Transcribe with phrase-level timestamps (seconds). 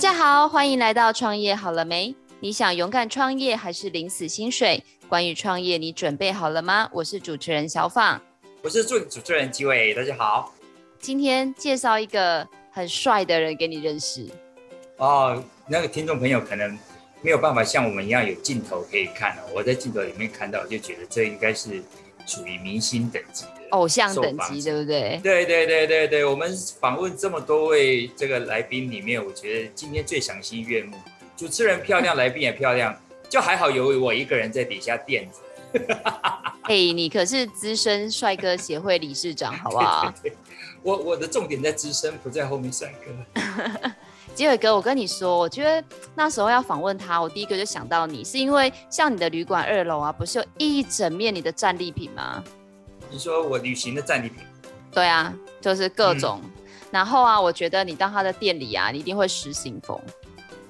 [0.00, 2.14] 家好，欢迎来到创业好了没？
[2.40, 4.82] 你想勇敢创业还是领死薪水？
[5.10, 6.88] 关于创业，你准备好了吗？
[6.90, 8.18] 我是主持人小放，
[8.62, 10.54] 我是助理主持人吉伟，大家好。
[10.98, 14.26] 今天介绍一个很帅的人给你认识。
[14.96, 16.78] 哦，那个听众朋友可能
[17.20, 19.52] 没有办法像我们一样有镜头可以看哦。
[19.54, 21.82] 我在镜头里面看到，就觉得这应该是
[22.30, 25.18] 属于明星等级的偶像等级，对不对？
[25.20, 30.96] 对对对对对，我们访问这么多位这个来宾里面，我觉得今天最赏心悦目。
[31.36, 32.94] 主持人漂亮，来宾也漂亮，
[33.28, 35.38] 就还好有我一个人在底下垫着。
[36.62, 40.12] 嘿，你可是资深帅哥协会理事长，好不好？
[40.22, 40.36] 对对对，
[40.82, 43.40] 我 我的重点在资深，不在后面帅哥。
[44.34, 45.84] 吉伟哥，我跟你说，我觉得
[46.14, 52.42] 那时候要访问他，我第一个就想到你，是因为像你的旅馆二楼啊，不是有一整面你的战利品吗？
[53.10, 54.38] 你说我旅行的战利品？
[54.92, 56.40] 对啊，就是各种。
[56.42, 56.50] 嗯、
[56.90, 60.00] 然后啊，我觉得你到他的店里啊，你一定会失心疯。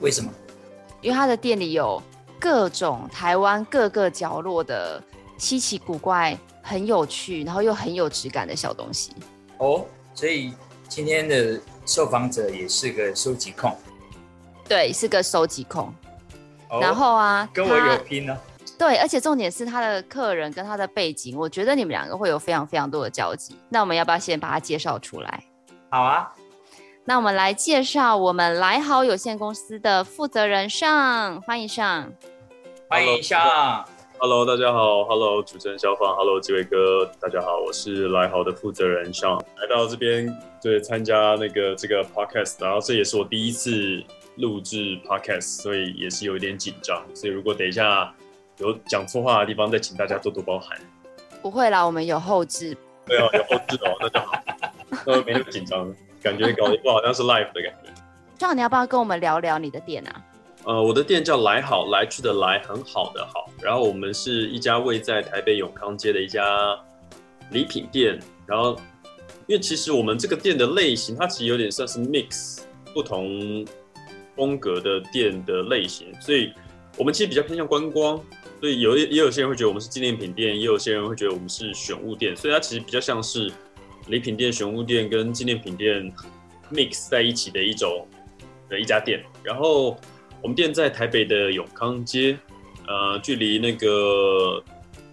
[0.01, 0.33] 为什么？
[1.01, 2.03] 因为他的店里有
[2.39, 5.03] 各种台湾各个角落的
[5.39, 9.13] 稀奇古怪、很有趣，然后又很有质感的小东西。
[9.59, 9.85] 哦，
[10.15, 10.53] 所以
[10.89, 11.61] 今天的
[11.91, 13.77] 受访者也是个收集控。
[14.69, 15.93] 对，是个收集控。
[16.69, 18.41] 哦、然后啊，跟我有拼呢、啊。
[18.79, 23.57] 对，而且重点是他的客人跟他的背景，我觉得你们两个会有非常非常多的交集。
[23.69, 25.43] 那我们要不要先把它介绍出来？
[25.89, 26.33] 好啊。
[27.05, 32.13] 那我们来介绍我们来好有限公司的负责人上，欢迎上，
[32.89, 33.85] 欢迎尚。
[34.23, 35.03] Hello，大家好。
[35.05, 36.15] Hello，主持人小放。
[36.15, 37.57] Hello，几位哥，大家好。
[37.57, 40.31] 我是来好的负责人尚，来到这边
[40.63, 44.05] 对参加那个这个 podcast，然后这也是我第一次
[44.37, 47.03] 录制 podcast，所以也是有一点紧张。
[47.15, 48.15] 所以如果等一下
[48.59, 50.79] 有讲错话的地方，再请大家多多包涵。
[51.41, 52.77] 不会啦，我们有后置。
[53.07, 54.39] 对啊，有后置哦，那就好，
[55.07, 55.91] 那没那么紧张。
[56.23, 57.91] 感觉搞得不好像是 live 的感觉。
[58.39, 60.23] 尚，你要不要跟我们聊聊你的店啊？
[60.65, 63.49] 呃，我的店叫来好，来去的来，很好的好。
[63.63, 66.79] 然后我们是一家位在台北永康街的一家
[67.51, 68.19] 礼品店。
[68.47, 68.79] 然后，
[69.47, 72.61] 因为其实我们这个店的类型，它其实有点算是 mix
[72.93, 73.65] 不同
[74.37, 76.53] 风格的店的类型，所以
[76.97, 78.21] 我们其实比较偏向观光。
[78.61, 82.37] 所以有也有些人会觉得我们是纪念品店，也有些人会觉得我们是选物店。
[82.37, 83.51] 所以它其实比较像是。
[84.09, 86.13] 礼品店、选物店跟纪念品店
[86.73, 88.09] mix 在一起的一种
[88.69, 89.97] 的一家店，然后
[90.43, 92.37] 我们店在台北的永康街，
[92.91, 94.61] 呃，距离那个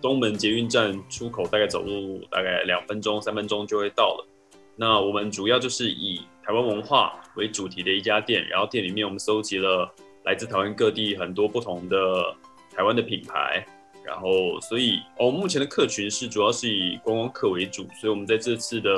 [0.02, 4.28] 东门捷运站出口大概走路大概两分钟、三分钟就会到了。
[4.76, 9.88] 那我们主要就是以台湾文化为主题的一家店，然后店里面我们搜集了
[10.26, 12.36] 来自台湾各地很多不同的
[12.76, 13.64] 台湾的品牌。
[14.04, 18.92] 然后，所以哦，目前的客群是主要是以观光客为主，所以我们在这次的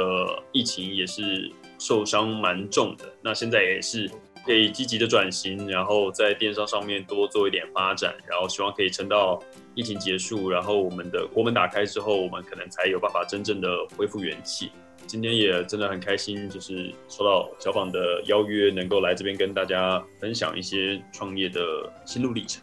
[0.51, 3.05] 疫情也是受伤蛮重的。
[3.19, 4.07] 那现在也是
[4.49, 9.39] 可以积极的转型，然后在电商上面多做一点发展，然后希望可以撑到
[9.75, 14.71] 疫情结束，然后我们的国门打开之后，我们可能才有办法真正的恢复元气。
[15.05, 21.61] 今天也真的很开心，就是收到小访的邀约，能够来这边跟大家分享一些创业的
[22.03, 22.59] 心路历程。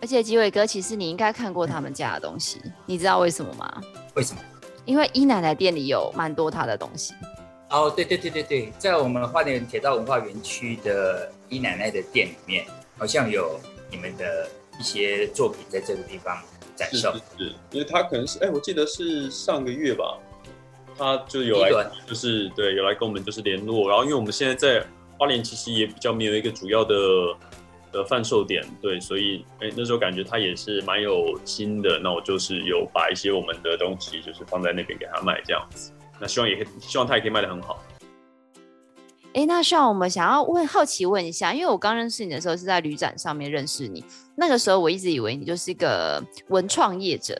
[0.00, 3.78] 而且吉伟哥，其实你应该看过他们家的东西，你知道为什么吗？
[4.16, 4.40] 为什么？
[4.86, 7.12] 因为伊奶奶店里有蛮多他的东西。
[7.70, 12.64] 哦，对对对对对，在我们花莲铁道文化园区的姨奶奶的店里面，
[12.96, 13.58] 好像有
[13.90, 14.48] 你们的
[14.78, 16.40] 一些作品在这个地方
[16.76, 16.98] 展示。
[16.98, 20.18] 是，是，是，因为他可能是，哎，我记得是上个月吧，
[20.96, 23.88] 他就有来，就是对，有来跟我们就是联络。
[23.88, 24.86] 然后，因为我们现在在
[25.18, 26.94] 花莲，其实也比较没有一个主要的。
[27.94, 35.92] 的贩售点，对，所以哎、欸，那时候感觉他也是蛮有心的，那我就是有把一些我们的东西，就是放在那边给他卖这样子。
[36.20, 37.82] 那希望也，希望他也可以卖得很好。
[39.34, 44.04] 哎、欸，那像我们想要问，好奇问一下，因为我刚认识你的时候是在旅展上面认识你，
[44.36, 47.36] 那个时候我一直以为你就是一个文创业者。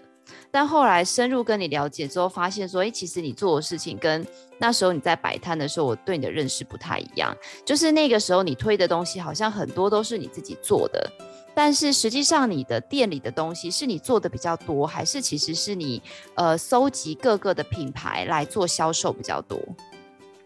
[0.51, 4.27] 但后来深入跟你了解之后，发现说，哎，其实你做的事情跟
[4.59, 7.37] 那时候你在摆摊的时候，我对你的认识不太一样。
[7.65, 11.13] 就是那个时候你推的东西，好像很多都是你自己做的，
[11.55, 16.03] 但是实际上你的店里的东西是你做的比较多，还是其实是你
[16.35, 19.59] 呃搜集各个的品牌来做销售比较多？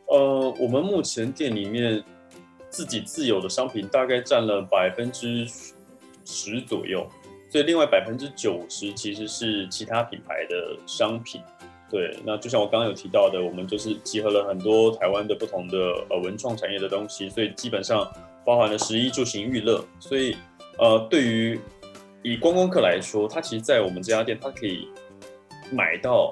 [0.06, 2.02] 呃，我们目前店里面
[2.70, 5.46] 自己自有的商品大概占了百分之
[6.24, 7.06] 十左右。
[7.50, 11.40] 所以另外百分之九十其实是其他品牌的商品，
[11.90, 12.14] 对。
[12.22, 15.78] 那就像我刚刚有提到的，我们就是集合了很多台湾的不同的
[16.10, 18.06] 呃文创产业的东西，所以基本上
[18.44, 19.82] 包含了食衣住行娱乐。
[19.98, 20.36] 所以
[20.78, 21.60] 呃，对于
[22.22, 24.88] 以观光客来说，他其实，在我们这家店，他可以
[25.72, 26.30] 买到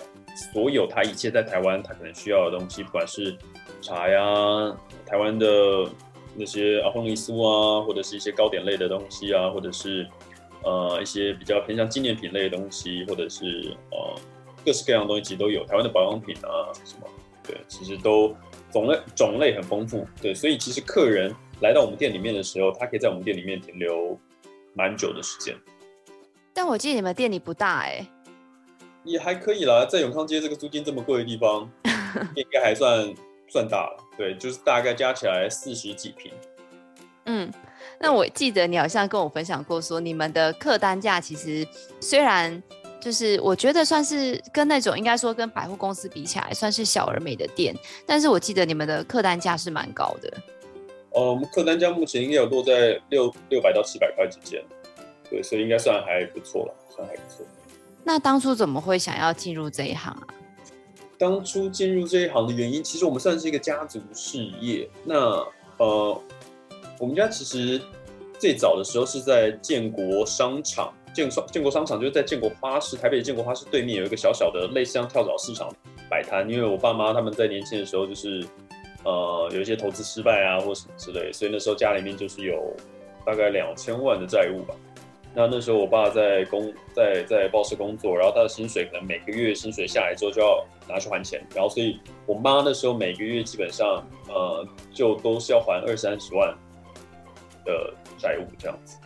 [0.53, 3.37] 所有他一切在台湾他可能需要的东西，不管是
[3.81, 4.21] 茶呀、
[5.05, 5.47] 台湾的
[6.35, 10.07] 那些阿凤梨酥啊，或者是一些糕点类的东西啊，或者是
[10.63, 14.21] 呃一些比较偏向纪念品类的东西，或者是呃
[14.65, 15.65] 各式各样的东西其实都有。
[15.65, 17.07] 台湾的保养品啊什么，
[17.47, 18.35] 对，其实都
[18.71, 20.07] 种类种类很丰富。
[20.21, 24.19] 对，所以其实客人来到我们店里面的时候，他可以在我们店里面停留
[24.77, 25.57] 蛮久的时间。
[26.53, 28.11] 但我记得你们店里不大哎、欸，
[29.05, 31.71] 也还可以啦，在永康街这个租金这么贵的地方，
[32.37, 33.15] 应该还算
[33.49, 34.05] 算大了。
[34.17, 36.33] 对，就是大概加起来四十几平。
[37.25, 37.53] 嗯，
[37.99, 41.67] 那我记得你好像跟我分享过，说你们的客单价其实
[42.01, 42.63] 虽然
[43.01, 47.75] 就是我觉得算是跟那种应该说跟百货公司比起来算是小而美的店，
[48.07, 50.33] 但是我记得你们的客单价是蛮高的。
[51.17, 54.63] 哦，我们客单价目前应该有落在六六百到七百块之间。
[55.31, 57.45] 对，所以应该算还不错了，算还不错。
[58.05, 60.27] 那当初怎么会想要进入这一行啊？
[61.19, 64.89] 当初进入这一行的原因，其实我们算是一个家族事业。
[65.05, 65.43] 那
[65.79, 66.23] 呃，
[67.01, 67.81] 我们家其实
[68.39, 75.75] 最早的时候是在建国商场，建商建国商场就是在建国花市，台北的建国花市对面有一个小小的类似像跳蚤市场
[76.11, 76.49] 摆摊。
[76.49, 78.47] 因为我爸妈他们在年轻的时候就是
[79.07, 82.75] 呃有一些投资失败啊或什么之类，所以那时候家里面就是有
[83.25, 84.75] 大概两千万的债务吧。
[85.33, 96.57] 那那时候我爸在工在在报社工作，然后他的薪水可能每个月薪水下来之后就要拿去还钱，然后所以我妈那时候每个月基本上呃就都是要还二三十万
[97.65, 98.97] 的债务这样子。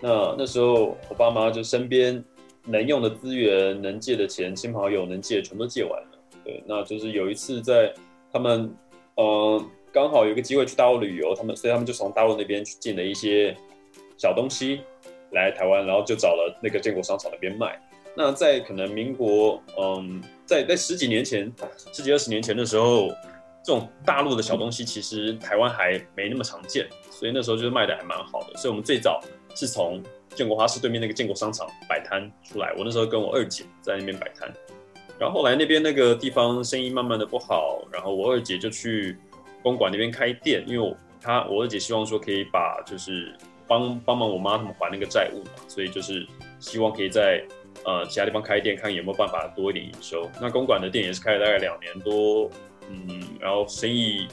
[0.00, 2.22] 那那时候我爸妈就身边
[2.64, 6.18] 能用的资源、能借的钱、亲朋好友能借的全都借完了。
[6.44, 7.92] 对，那就是有一次在
[8.30, 8.70] 他们
[9.18, 9.62] 呃
[9.92, 13.54] 刚好有个机会去大陆旅游，他们所以他们就从大陆那边去进了一些
[14.16, 14.80] 小东西。
[15.32, 17.78] 来台湾，然后就找了那个建国商场那边卖。
[18.16, 21.52] 那在可能民国，嗯，在在十几年前，
[21.92, 23.08] 十几二十年前的时候，
[23.62, 28.56] 这种大陆的小东西其实台湾还没那么常见，所以那时候就是卖的还蛮好的。
[28.56, 29.20] 所以我们最早
[29.54, 30.02] 是从
[30.34, 32.72] 建国花市对面那个建国商场摆摊出来。
[32.78, 34.50] 我那时候跟我二姐在那边摆摊，
[35.18, 39.16] 然后后来那边那个地方生意慢慢的不好，然后我二姐就去
[39.62, 43.34] 公馆那边开店，因为我她我二姐希望说可以把就是。
[43.70, 46.26] 帮帮忙我妈他们还那个债务嘛，所以就是
[46.58, 47.44] 希望可以在
[47.84, 50.26] 呃其他地方开店，看有没有办法多一点营收。
[50.40, 52.50] 那公馆的店也是开了大概两年多，
[52.88, 54.26] 嗯，然后生意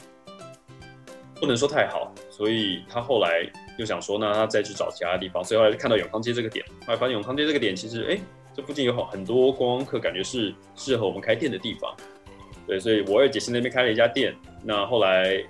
[1.38, 3.46] 不能说太好，所以他后来
[3.76, 5.44] 又想说，那他再去找其他地方。
[5.44, 8.18] 所以后来就看到永康街这个点，后来发现永康街这个点其实，哎，
[8.56, 11.94] 这附近有好很多观光客，感觉是适合我们开店的地方。
[12.66, 14.34] 对，所以我二姐在那边开了一家店。
[14.64, 15.44] 那后来。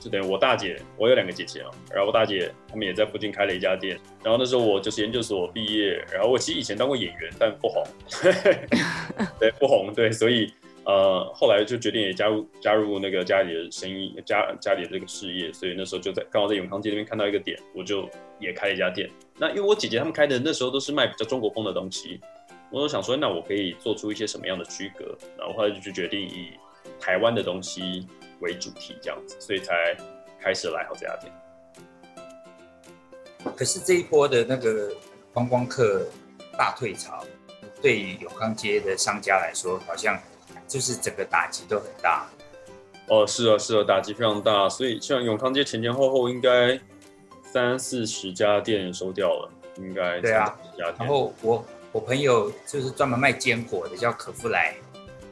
[0.00, 3.98] 就等于我大姐，我有两个姐姐啊，然后我大姐他们也在附近开了一家店。
[4.22, 7.82] 然后那时候我就是研究所毕业，然后我其实以前当过演员，但不红，
[9.40, 10.52] 对，不红，对，所以
[10.84, 15.50] 呃后来就决定也加入加入那个家里的生意，家家里的这个事业。
[15.54, 18.06] 所以那时候就在刚好在永康街那边看到一个点，我就
[18.38, 19.08] 也开了一家店。
[19.36, 22.20] 那因为我姐姐他们开的那时候都是卖比较中国风的东西，
[22.70, 25.16] 我就想说，那我可以做出一些什么样的区隔？
[25.38, 26.52] 然后后来就决定以
[27.00, 28.06] 台湾的东西。
[28.40, 29.96] 为主题这样子，所以才
[30.38, 31.32] 开始来好这家店。
[33.56, 34.92] 可是这一波的那个
[35.32, 36.04] 观光客
[36.58, 37.24] 大退潮，
[37.80, 40.20] 对于永康街的商家来说，好像
[40.68, 42.28] 就是整个打击都很大。
[43.08, 44.68] 哦，是啊，是啊，打击非常大。
[44.68, 46.78] 所以像永康街前前后后应该
[47.54, 50.52] 三四十家店收掉了，应该对啊。
[50.76, 54.74] 然后我我朋友就是专门卖坚果的，叫可夫莱。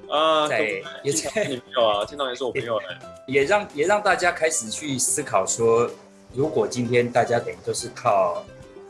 [0.09, 0.61] 啊，在
[1.02, 5.91] 也在你朋友啊，听到也是我朋友哎，也让也让大家开始去思考说，
[6.33, 8.45] 如果今天大家等于都是靠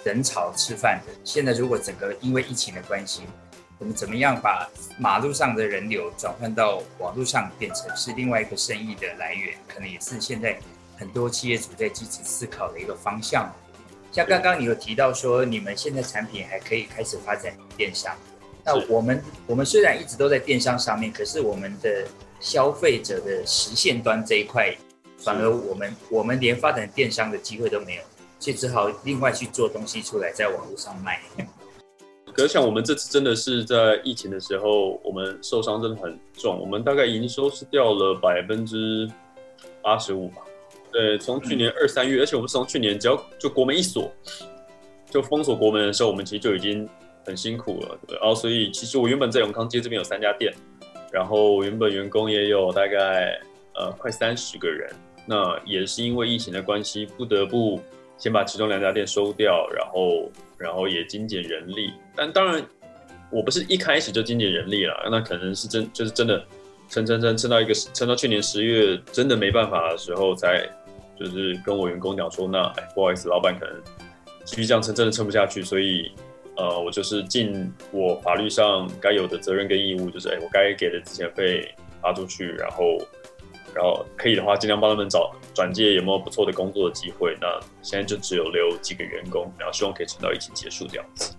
[0.05, 3.23] 人潮吃饭的，现在如果整个因为疫情的关系，
[3.79, 10.59] 我们怎么样把马路上的人流转换到网络上，变成是另外一个生意的来源，可能也是现在
[11.03, 13.53] 很多企业主在积极思考的一个方向。
[14.13, 18.15] 像刚刚你有提到说，你们现在产品还可以开始发展电商。
[18.65, 22.07] 那我们我们虽然一直都在电商上面，可是我们的
[22.39, 24.73] 消费者的实现端这一块，
[25.19, 28.03] 反而我们我们连发展电商的机会都没有，
[28.39, 31.21] 所以只好另外去做东西出来，在网络上卖。
[32.33, 39.11] 可是像我们这次真的是在疫情的时候，我们受伤真的很重，我们大概营收是掉了百分之
[39.83, 40.43] 八十五吧。
[40.93, 44.13] 对，从去年二三月，而且我们从去年只要就国门一锁，
[45.11, 46.89] 就封锁国门的时候，我们其实就已经。
[47.25, 50.53] 很辛苦了，然后所以其实我原本在永康街这边有三家店，
[51.13, 53.41] 然后原本员工也有大概
[53.77, 54.93] 呃快三十个人，
[55.25, 57.81] 那也是因为疫情的关系，不得不
[58.19, 61.93] 先把其中两家店收掉，然后然后也精简人力。
[62.17, 62.61] 但当然
[63.31, 66.45] 我不是一开始就精简人力了，那可能是真就是真的
[66.89, 70.69] 撑撑撑撑到一个撑到去年十月真的没办法的时候才
[71.25, 73.81] 就是跟我员工讲说，那哎，不好意思，老板可能
[74.45, 76.13] 继续这样撑，真的撑不下去，所以
[76.57, 82.99] 呃，我就是尽我法律上该有的责任跟义务，就是哎，我该给的资遣费发出去，然后
[83.75, 87.37] 然后可以的话，尽量帮他们找转介有没有不错的工作的机会。
[87.41, 87.47] 那
[87.83, 91.35] 现在就只有留几个员工，然后希望可以撑到疫情结束这样子。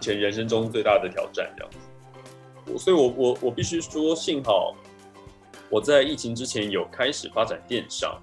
[0.00, 1.78] 前人生中最大的挑战这样子，
[2.72, 4.76] 我所以我我我必须说，幸好
[5.70, 8.20] 我在疫情之前有开始发展电商，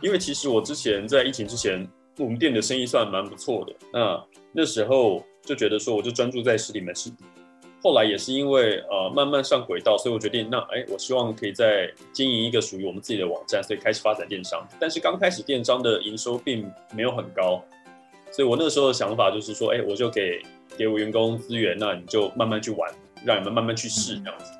[0.00, 1.86] 因为其实我之前在疫情之前，
[2.18, 3.74] 我们店的生意算蛮不错的。
[3.92, 7.10] 那那时候就觉得说，我就专注在实体门市。
[7.82, 14.66] 后来也是因为呃慢慢上轨道，所以我决定那哎，我希望可以再经营一个属于我们自己的网站，所以开始发展电商。
[14.78, 17.62] 但是刚开始电商的营收并没有很高，
[18.30, 20.40] 所以我那时候的想法就是说，哎，我就给。
[20.78, 22.88] 给我员工资源，那你就慢慢去玩，
[23.24, 24.52] 让你们慢慢去试这样子。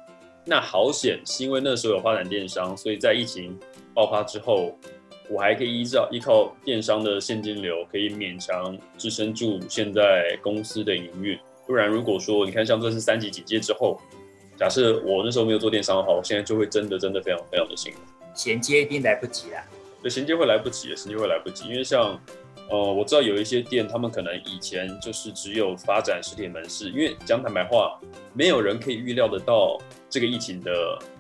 [0.44, 3.56] 那好险，是因为那时候有发展电商，所以在疫情
[3.94, 4.76] 爆发之后，
[5.30, 11.38] 我还可以依照依靠电商的现金流，可以勉强支撑住现在公司的营运。
[11.66, 14.00] 不然，如果说你看像这是三级警戒之后，
[14.56, 18.00] 假设我那时候没有做电商的话，我现在就会真的真的非常非常的辛苦，
[18.34, 19.58] 衔接一定来不及了。
[20.02, 22.20] 对，衔接会来不及，衔接会来不及，因为像。
[22.70, 27.98] 呃，我知道有一些店，他们可能以前就是只有发展实体门市，因为讲坦白话，
[28.32, 29.76] 没有人可以预料得到
[30.08, 30.70] 这个疫情的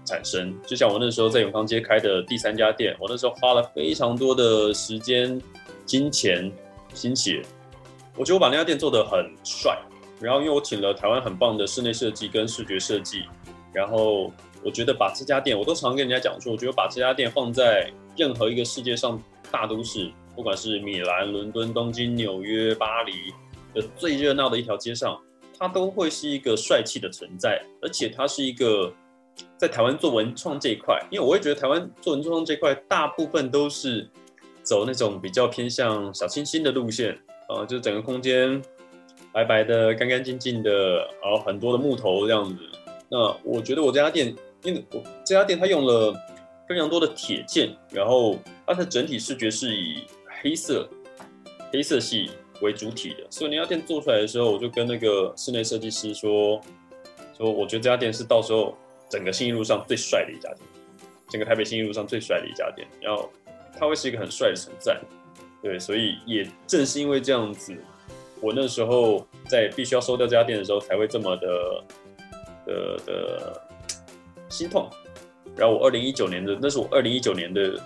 [0.04, 0.56] 产生。
[0.64, 5.42] 就像我那时候在永康街开的第三家店，我那时候花了非常多的时间、
[5.84, 6.52] 金钱、
[6.94, 7.42] 心血，
[8.16, 9.76] 我觉得我把那家店做得很帅。
[10.20, 13.24] 然后因为我请了台湾很棒的室内设计跟视觉设计，
[13.72, 20.12] 然后我觉得把这家店，我都常跟人家讲说，我觉得把这家店放在任何一个世界上大都市。
[20.40, 23.12] 不管是米兰、伦敦、东京、纽约、巴黎
[23.74, 25.20] 的最热闹的一条街上，
[25.58, 28.90] 它都会是一个帅气的存在，而且它是一个
[29.58, 34.08] 在台湾做文创这一块，因为我会觉得台湾做文创这块大部分都是
[34.62, 37.12] 走那种比较偏向小清新的路线
[37.46, 38.62] 啊，就是整个空间
[39.34, 42.56] 白白的、干干净净的，然后很多的木头这样子。
[43.10, 46.14] 那我觉得我这家店，因为我这家店它用了
[46.66, 50.06] 非常多的铁件，然后它的整体视觉是以
[50.42, 50.88] 黑色，
[51.70, 52.30] 黑色系
[52.62, 56.60] 为主体的，所以那家店做出来的时候，我就跟那个室内设计师说，
[57.36, 58.74] 说我觉得这家店是到时候
[59.08, 60.60] 整个信义路上最帅的一家店，
[61.28, 63.30] 整个台北信义路上最帅的一家店，然后
[63.78, 64.98] 它会是一个很帅的存在，
[65.62, 67.76] 对，所以也正是因为这样子，
[68.40, 71.84] 我那时候在必须要收掉这家店的时候，才会这么的
[72.66, 73.62] 的的
[74.48, 74.88] 心痛。
[75.56, 77.78] 然后我二零一九年的，那是我二零一九年的。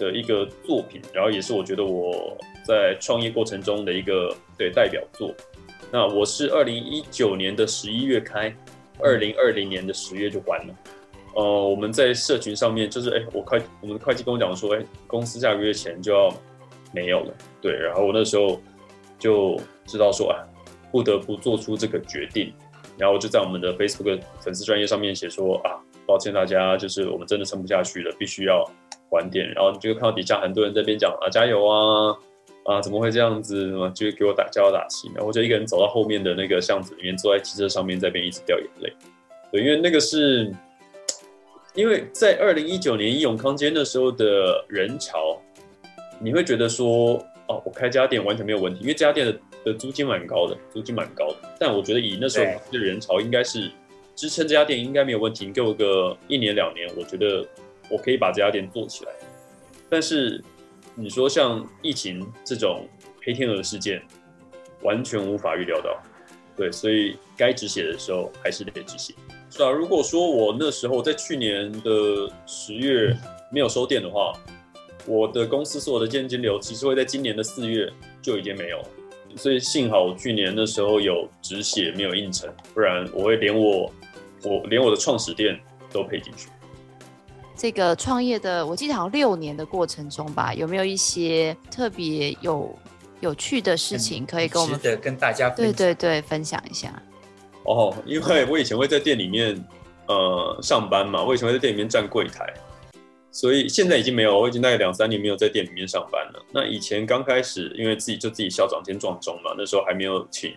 [0.00, 5.32] 的一个作品，然后也是我觉得我在创业过程中的一个对代表作。
[5.92, 8.54] 那我是二零一九年的十一月开，
[8.98, 10.74] 二零二零年的十月就关了。
[11.34, 16.34] 呃，我们在社群上面就是，哎，我会我们的会计跟我讲说，哎，公司下个月前就要
[16.92, 17.34] 没有了。
[17.60, 18.58] 对，然后我那时候
[19.18, 20.40] 就知道说，啊，
[20.90, 22.52] 不得不做出这个决定。
[22.96, 28.64] 然后我就在我们的 Facebook 粉丝专业上面写说，啊，抱歉大家，就是我们真的撑不下去了，必须要。
[29.10, 32.16] 关店，然后你就看到底下很多人在边讲啊，加油啊，
[32.64, 33.72] 啊，怎么会这样子？
[33.92, 35.08] 就给我打加油打气。
[35.08, 38.92] 然后我就一个人走到后面的那个巷子里面，坐在汽车上面，在边一直掉眼泪。
[39.50, 40.50] 对，因为那个是，
[41.74, 45.36] 因为在二零一九年永康街那时候的人潮，
[46.20, 47.14] 你会觉得说，
[47.48, 51.36] 哦，我开家店完全没有问题，因为这家店的的租金蛮高的，租金蛮高的。
[51.58, 53.68] 但我觉得以那时候的人潮，应该是
[54.14, 55.46] 支撑这家店应该没有问题。
[55.46, 57.44] 你给我个一年两年，我觉得。
[57.90, 59.12] 我可以把这家店做起来，
[59.88, 60.42] 但是
[60.94, 62.86] 你说像疫情这种
[63.24, 64.00] 黑天鹅事件，
[64.82, 66.00] 完全无法预料到。
[66.56, 69.14] 对，所以该止血的时候还是得止血。
[69.50, 73.16] 是啊，如果说我那时候在去年的十月
[73.50, 74.32] 没有收店的话，
[75.06, 78.82] 我的公司所有的现金流其实会在今年的四月就已经没有。
[79.36, 83.90] 所以幸好我去年那时候有止血，没有硬撑，不然我会连我
[84.42, 85.58] 我连我的创始店
[85.90, 86.48] 都赔进去。
[87.60, 92.74] 这个创业的，我记得好像六年的过程中吧，有没有一些特别有
[93.20, 96.90] 有趣的事情可以跟我们的跟大家对对对分享一下？
[97.64, 99.62] 哦，因为我以前会在店里面
[100.06, 102.50] 呃上班嘛，我以前会在店里面站柜台，
[103.30, 106.42] 所以现在已经没有，我已经大概两三年没有在店里面上班了。
[106.54, 110.54] 那以前刚开始，因为自己就自己校长兼撞钟嘛，那时候还没有请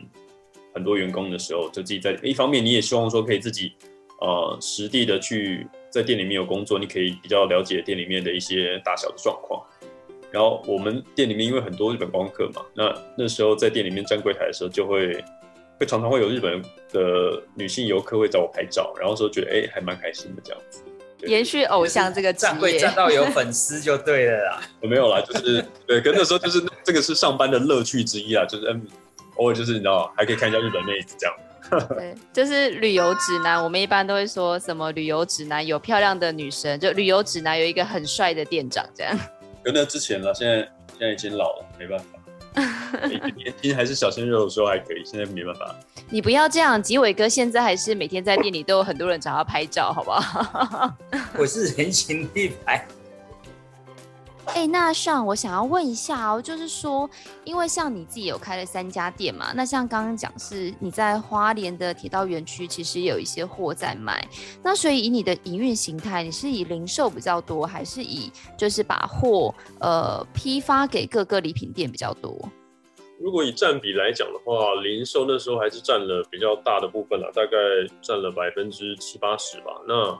[0.74, 3.74] 很多员工的时候，就自己在一方面，你也希望说可以自己
[4.22, 5.68] 呃实地的去。
[5.94, 9.64] 在店里面有工作，你可以比较了解店里面的一些大小的状况。
[10.32, 15.24] 然后我们店里面因为很多日本观光客嘛，那那时候在店里面站柜台的时候，就会
[15.80, 16.60] 会常常会有日本
[16.92, 20.82] 的女性游客会找我拍照，然后说觉得哎还蛮开心的这样子。
[21.28, 24.62] 延续偶像这个职业，站会站到有粉丝就对了啦。
[24.82, 28.82] 我没有啦，就是对，跟那时候就是这个是上班的乐趣之一啊，就是嗯，
[29.36, 31.36] 偶尔就是你知道，还可以看一下日本妹子这样。
[31.96, 39.18] 对，就是旅游指南，我们一般都会说什么旅游指南有漂亮的女生，就旅游指南有一个很帅的店长这样。
[39.66, 40.58] 有那之前了，现在
[40.98, 42.06] 现在已经老了，没办法。
[43.36, 45.76] 年轻还是小鲜肉的时候还可以，现在没办法。
[46.10, 50.94] 你不要这样，吉伟哥现在还是每天在店里都有很多人找他拍照，好不好？
[51.40, 52.86] 我是人形立牌。
[54.46, 57.10] 哎、那像我想要问一下哦，就是说，
[57.44, 64.26] 因为像你自己有开了三家店嘛，那像刚刚讲是你在花莲的铁道园区，其实有一些货在卖，
[64.62, 72.38] 那所以以你的营运形态，你是以零售比较多，还是以就是把货呃批发给各个礼品店比较多？
[73.20, 77.58] 如果以占比来讲的话，零售那时候还是占了比较大的部分了，大概
[78.02, 79.72] 占了百分之七八十吧。
[79.88, 80.18] 那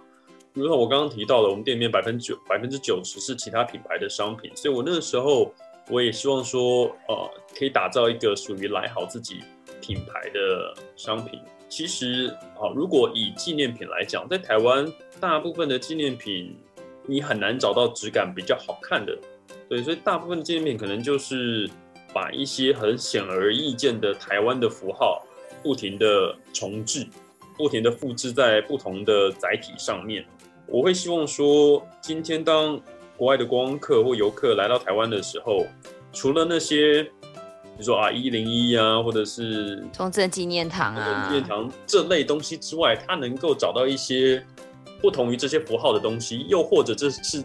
[0.54, 5.52] 比如说我刚刚提到的，我们店里面百分之九百分之九十是其他品牌的商品，所以我那个时候
[5.90, 9.40] 我也希望说，呃，可以打造一个属于来好自己
[9.82, 11.40] 品牌的商品。
[11.68, 14.86] 其实，啊，如果以纪念品来讲，在台湾
[15.20, 16.56] 大部分的纪念品
[17.08, 19.18] 你很难找到质感比较好看的，
[19.68, 21.68] 对，所以大部分的纪念品可能就是
[22.14, 25.26] 把一些很显而易见的台湾的符号
[25.64, 27.08] 不停的重制，
[27.58, 30.24] 不停的复制在不同的载体上面。
[30.68, 32.80] 我会希望说，今天当
[33.18, 35.66] 国外的观光客或游客来到台湾的时候，
[36.12, 44.44] 除了那些，比如说啊一零一啊，或者是中正纪念堂啊，纪念堂这类东西之外，他能够找到一些
[45.02, 47.44] 不同于这些符号的东西，又或者这是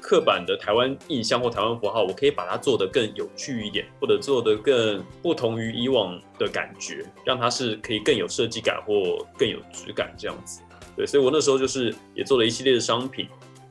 [0.00, 8.94] 刻板的台湾印象或台湾符号，我可以把它做得更有趣一点，或者做得更不同于以往的感觉，让它是可以更有设计感或
[9.36, 10.62] 更有质感这样子。
[11.00, 13.26] 对，所以我那时候就是也做了一系列的商品，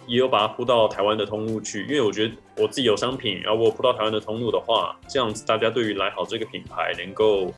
[0.07, 7.53] 也有把它铺到台湾的通路去，因为我觉得我自己有商品，然后我铺到台湾的通路的话，这样子大家对于来好这个品牌能够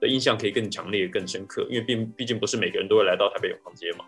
[0.00, 4.04] 的印象可以更强烈、更深刻，因为毕毕竟不是每个人都会来到台北永康街嘛。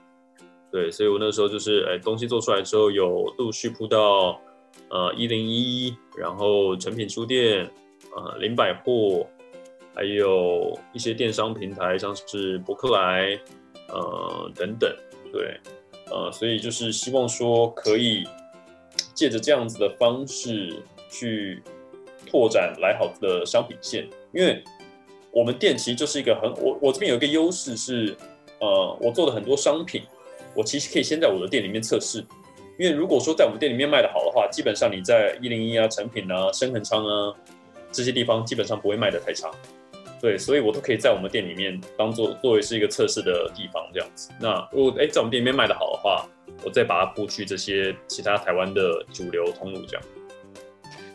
[0.70, 4.40] 对，所以我那时候就是，哎，东西做出来之后，有陆续铺到
[4.88, 7.68] 呃一零一，然后诚品书店，
[8.14, 9.26] 呃林百货，
[9.96, 13.36] 还有一些电商平台，像是博客来。
[13.90, 14.94] 呃，等等，
[15.32, 15.60] 对，
[16.10, 18.26] 呃，所以就是希望说可以
[19.14, 21.62] 借着这样子的方式去
[22.26, 24.62] 拓展来好的商品线，因为
[25.30, 28.16] 我们店其实就是一个很，我我这边有一个优势是，
[28.60, 30.02] 呃，我做的很多商品，
[30.54, 32.18] 我其实可以先在我的店里面测试，
[32.78, 37.34] 因为如果说在我们店里面卖的好的话，基本上你在一零一啊、成品啊、生恒昌啊
[37.92, 39.50] 这些地方基本上不会卖的太差。
[40.20, 44.30] 对，所以我都可以在我们店里面当做作为是一个测试的地方这样子。
[44.40, 46.26] 那如果哎在我们店里面卖的好的话，
[46.64, 50.02] 我再把它铺去这些其他台湾的主流通路这样。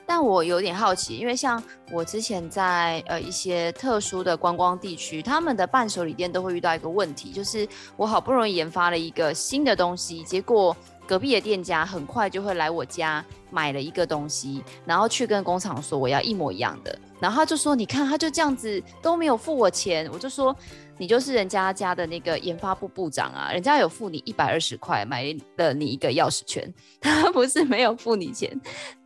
[0.06, 1.62] 但我有点好奇，因为像
[1.92, 10.76] 我之前在呃一些特殊的观光地区，他们的伴手礼店都会遇到一个问题，就是我好不容易研发了一个新的东西，结果。
[11.06, 20.54] 隔壁的店家很快就会来我家买了一个东西，然后去跟工厂说我要一模一样的，然后他就说：“你看，他就这样子都没有付我钱。”我就说
[21.00, 28.52] ：“你就是人家家的那个研发部部长啊，人家有付你一百二十块买了你一个钥匙圈， 他不是没有付你钱。”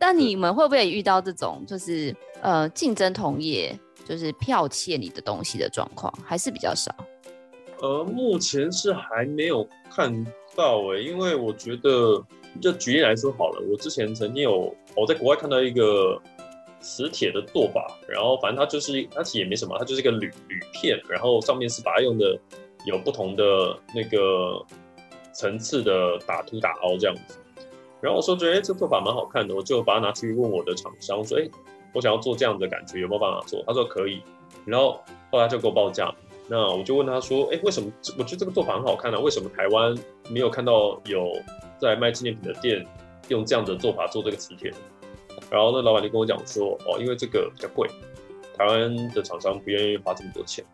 [0.00, 6.92] 但你们会不会也遇到这种就是呃竞争同业就是剽窃你的东西的状况，还是比较少？
[7.80, 10.26] 呃，目前是还没有看。
[10.56, 12.20] 到诶，因为我觉得，
[12.60, 16.20] 就举例来说好了，我之前曾经有我在国外看到一个
[16.80, 22.38] 磁铁的做法，然后反正它就是它其实也没什么，它就是一个铝铝片，然后上面是把它用的
[22.84, 24.64] 有不同的那个
[25.32, 27.38] 层次的打凸打凹这样子，
[28.00, 31.50] 然后我说觉得诶这做法蛮好看的，我就把它拿去问我的厂商说，诶，
[31.92, 33.62] 我想要做这样的感觉，有没有办法做？
[33.66, 34.22] 他说可以，
[34.64, 36.14] 然后后来就给我报价。
[36.50, 37.92] 那我就问他说：“哎、为什么？
[38.16, 39.94] 我觉得这个做法很好看呢、为什么台湾
[40.30, 41.30] 没有看到有
[41.78, 42.86] 在卖纪念品的店
[43.28, 44.72] 用这样的做法做这个磁铁？”
[45.50, 47.88] 然后那老板就跟我讲说：“哦，因为这个比较贵，
[48.56, 50.64] 台湾的厂商不愿意花这么多钱。”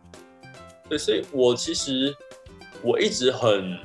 [0.89, 2.15] 对，所以我其实
[2.81, 3.77] 我一直很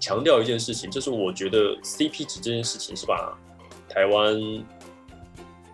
[0.00, 3.38] 强调一件事情，就是我觉得 CP 值这件事情是把
[3.88, 4.40] 台湾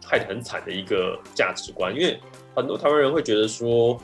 [0.05, 2.21] 害得很惨的一个价值观，因为
[2.55, 4.01] 很多台湾人会觉得说。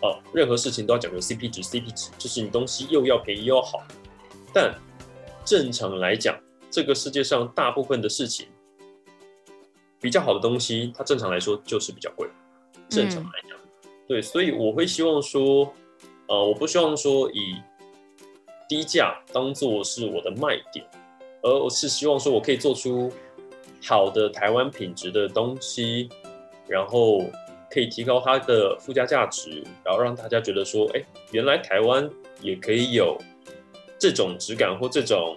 [0.00, 3.82] 哦，任何事情都要讲究 CP 值，CP 值就是你东西又要便宜又要好。
[4.54, 4.72] 但
[5.44, 6.38] 正常来讲，
[6.70, 8.46] 这个世界上大部分的事情，
[10.00, 12.28] 比较好的东西，它正常来说就是比较贵。
[12.88, 15.72] 正常来讲，嗯、对，所以我会希望说，
[16.26, 17.56] 呃，我不希望说以
[18.68, 20.86] 低价当做是我的卖点，
[21.42, 23.12] 而我是希望说我可以做出
[23.84, 26.08] 好的台湾品质的东西，
[26.66, 27.20] 然后
[27.70, 32.08] 可以提高它的附加价值，然后让大家觉得说，哎，原来台湾
[32.40, 33.18] 也可以有
[33.98, 35.36] 这种质感或这种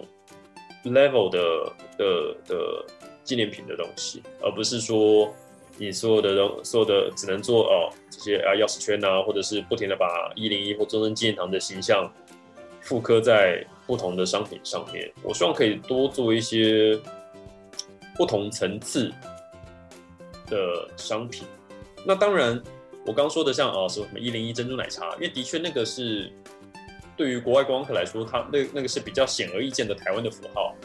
[0.84, 2.86] level 的的的
[3.24, 5.32] 纪念品的东西，而不是说。
[5.78, 12.08] 你所有的东，所有的只能做哦这些啊钥匙圈啊，或者是不停的把一零一或中正纪念堂的形象
[12.82, 15.10] 复刻在不同的商品上面。
[15.22, 16.96] 我希望可以多做一些
[18.14, 19.10] 不同层次
[20.46, 21.48] 的商品。
[22.04, 22.62] 那当然，
[23.06, 26.30] 我刚说的像啊什么一零一珍珠奶茶，因为的确那个是
[27.16, 30.76] 对于国外观光客来说，它那那个是比较显而易见的台湾的符号。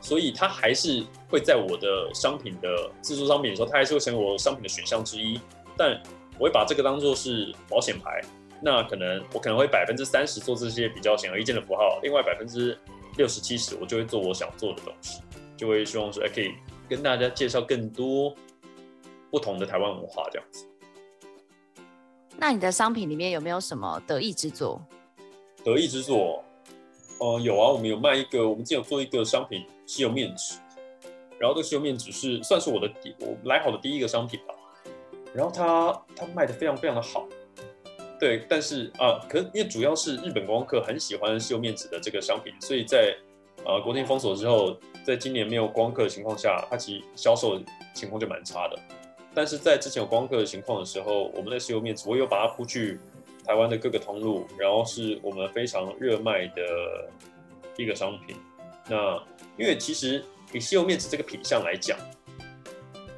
[0.00, 5.40] 所以它还是会在我的商品的自助商品的时候，它还是会成为我商品的选项之一。
[5.76, 6.00] 但
[6.38, 8.20] 我会把这个当做是保险牌，
[8.62, 12.76] 那可能我可能会百分之三十做这些比较显而易见的符号，另外百分之
[13.16, 15.20] 六十七十我就会做我想做的东西，
[15.56, 16.52] 就会希望说，哎，可以
[16.88, 18.34] 跟大家介绍更多
[19.30, 20.66] 不同的台湾文化这样子。
[22.38, 24.82] 那你的商品里面有没有什么得意之作？
[25.62, 26.42] 得意之作，
[27.18, 29.66] 呃，有啊，我们有卖一个，我们之前有做一个商品。
[29.90, 30.54] 吸油面纸，
[31.36, 34.54] 然后这个吸油面纸是算是我的第我来好的第一个商品吧，
[35.34, 37.26] 然后它它卖的非常非常的好，
[38.20, 43.16] 对，但是啊，可因为主要是日本光客很喜欢吸油面纸的这个商品，所以在
[43.64, 47.60] 呃国境封锁之后，在今年没有光客的情况下，它其实销售
[47.92, 48.78] 情况就蛮差的。
[49.34, 53.00] 但是在之前有光客的情况的时候，我们的吸油面纸我有把它铺去
[53.44, 56.62] 台湾的各个通路，然后是我们非常热卖的
[57.76, 58.36] 一个商品。
[58.90, 59.22] 那
[59.56, 60.22] 因为其实
[60.52, 61.96] 以吸油面纸这个品相来讲，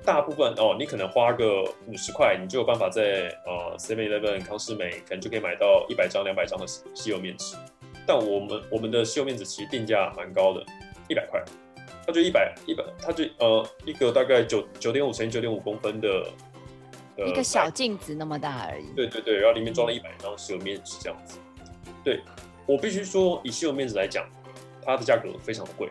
[0.05, 7.57] 大部分哦，你可能花个五十块，你就有办法在呃 Seven Eleven 康师美可能就可以买到一百张、两百张的吸油面纸。
[8.07, 10.63] 但我们我们的吸油面纸其实定价蛮高的，
[11.09, 11.43] 一百块，
[12.07, 16.09] 它就一百一百，它就呃一个大概九九点五乘以九点五公分的，
[17.17, 18.93] 呃，一个小镜子那么大而已。
[18.95, 21.39] 对对对，然后里面装了一百张吸油面纸这样子。
[22.05, 22.21] 对，
[22.67, 24.29] 我必须说，以吸油面纸来讲，
[24.85, 25.89] 它的价格非常的贵。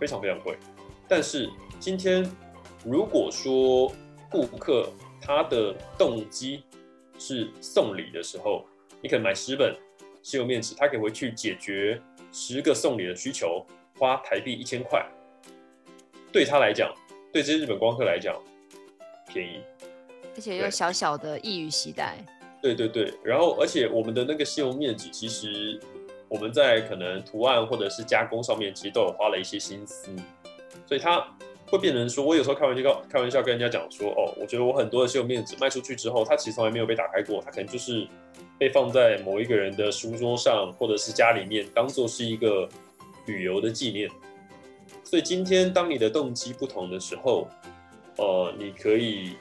[0.00, 0.58] 非常非常贵，
[1.08, 1.48] 但是
[1.78, 2.28] 今天
[2.84, 3.90] 如果说
[4.28, 6.64] 顾客他的动机
[7.16, 8.66] 是送礼的时候，
[9.00, 9.74] 你可能买十本
[10.20, 13.64] 吸油面纸，他可以回去解决十个送礼的需求，
[13.96, 15.06] 花台币一千块，
[16.32, 16.92] 对他来讲，
[17.32, 18.36] 对这些日本光客来讲，
[19.28, 19.62] 便宜，
[20.34, 22.18] 而且又小小的易于携带。
[22.60, 25.80] 对对对，然后而且我们的那个吸油面纸其实。
[26.28, 30.10] 我们在可能图案或者是加工上面，其实都有花了一些心思，
[30.86, 31.24] 所以它
[31.66, 38.06] 会变成说，我有时候开玩笑，开玩笑跟人家讲说，哦，我觉得我很多的吸油面纸卖出去之后，它其实从来没有被打开过，它可能就是
[38.58, 42.68] 被放在某一个人的书桌上，或者是家里面，当做是一个
[43.26, 44.10] 旅游的纪念。
[45.02, 47.48] 所以今天当你的动机不同的时候，
[48.16, 49.36] 呃，你可以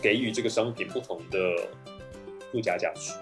[0.00, 1.38] 给予这个商品不同的
[2.52, 3.12] 附加价值。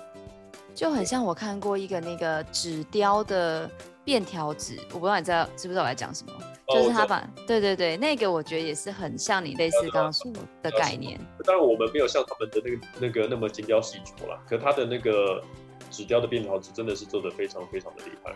[0.76, 3.68] 就很像我看过一个那个纸雕的
[4.04, 6.32] 便条纸，我不知道你知道知不知道我在讲什么？
[6.66, 10.30] 哦、就是他把对对对，那个我觉得也是很像你类似刚刚说
[10.62, 11.18] 的概念。
[11.46, 15.42] 当然我们没有像他们的那个那个那么精雕细琢啦，可他的那个
[15.90, 18.34] 纸雕的便条纸真的是做的非常非常的厉害。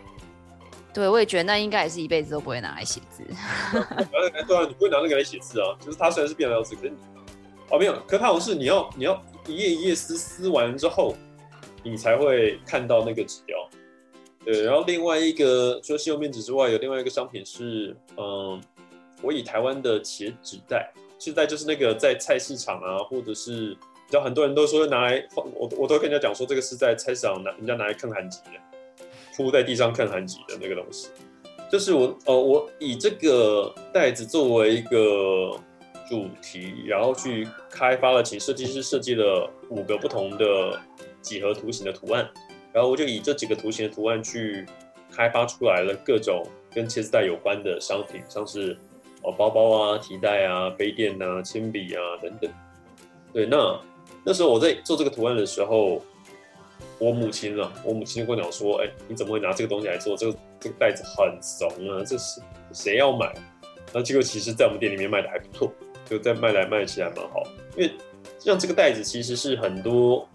[0.91, 3.23] 对，我也觉得那应该也是一辈子都不会拿来写字。
[4.47, 5.77] 对啊，你不会拿那个来写字啊？
[5.79, 6.97] 就是它虽然是便条纸，可是你
[7.69, 11.15] 哦没有，可它好像是你要你要一页一页撕撕完之后。
[11.83, 13.57] 你才会看到那个指标，
[14.45, 14.63] 对。
[14.63, 18.61] 然后另外一个，除了吸油面纸之外，有另外一个商品是，嗯，
[19.21, 31.09] 我以台湾的茄纸袋，现在就是那个在菜市场啊，或者是，你知道很多人都说拿来放，我我都跟人家讲说，这个是在菜市场拿人家拿来看韩籍的，铺在地上看韩籍的那个东西。
[31.71, 35.57] 就是我，呃，我以这个袋子作为一个
[36.07, 40.79] 主题，然后去开发了，请设计师设计了五个不同的。
[41.21, 42.29] 几何图形的图案，
[42.73, 44.65] 然后我就以这几个图形的图案去
[45.11, 48.77] 开发出来了各种跟茄子袋有关的商品，像是
[49.23, 52.51] 哦包包啊、提袋啊、杯垫啊、铅笔啊等等。
[53.33, 53.79] 对，那
[54.23, 56.01] 那时候我在做这个图案的时候，
[56.97, 60.15] 我母亲啊，我母亲就跟我讲说：“哎，你怎么会拿这个东西来做？
[60.17, 62.41] 这个这个袋子很怂啊，这是
[62.73, 63.33] 谁要买？”
[63.93, 65.71] 那结果其实，在我们店里面卖的还不错，
[66.09, 67.43] 就在卖来卖去还蛮好。
[67.75, 67.91] 因为
[68.39, 70.27] 像这个袋子其实是很多。